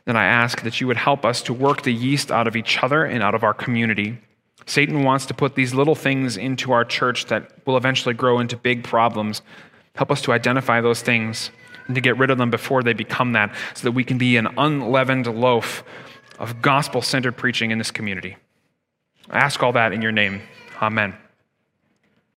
Then 0.05 0.17
I 0.17 0.25
ask 0.25 0.63
that 0.63 0.81
you 0.81 0.87
would 0.89 0.97
help 0.97 1.25
us 1.25 1.43
to 1.43 1.55
work 1.55 1.83
the 1.83 1.93
yeast 1.93 2.31
out 2.31 2.49
of 2.49 2.57
each 2.57 2.83
other 2.83 3.05
and 3.05 3.23
out 3.23 3.35
of 3.35 3.45
our 3.45 3.55
community. 3.55 4.19
Satan 4.67 5.05
wants 5.05 5.27
to 5.27 5.35
put 5.35 5.55
these 5.55 5.75
little 5.75 5.95
things 5.95 6.37
into 6.37 6.73
our 6.73 6.85
church 6.85 7.27
that 7.27 7.53
will 7.67 7.77
eventually 7.77 8.15
grow 8.15 8.41
into 8.41 8.57
big 8.57 8.83
problems. 8.83 9.43
Help 9.95 10.11
us 10.11 10.23
to 10.23 10.33
identify 10.33 10.81
those 10.81 11.03
things 11.03 11.51
and 11.87 11.95
to 11.95 12.01
get 12.01 12.17
rid 12.17 12.31
of 12.31 12.39
them 12.39 12.51
before 12.51 12.83
they 12.83 12.93
become 12.93 13.33
that, 13.33 13.55
so 13.75 13.85
that 13.85 13.93
we 13.93 14.05
can 14.05 14.19
be 14.19 14.37
an 14.37 14.49
unleavened 14.59 15.27
loaf 15.27 15.85
of 16.39 16.63
gospel 16.63 17.03
centered 17.03 17.37
preaching 17.37 17.71
in 17.71 17.79
this 17.79 17.91
community. 17.91 18.37
I 19.31 19.39
ask 19.39 19.63
all 19.63 19.73
that 19.73 19.93
in 19.93 20.03
your 20.03 20.13
name. 20.13 20.43
Amen. 20.81 21.15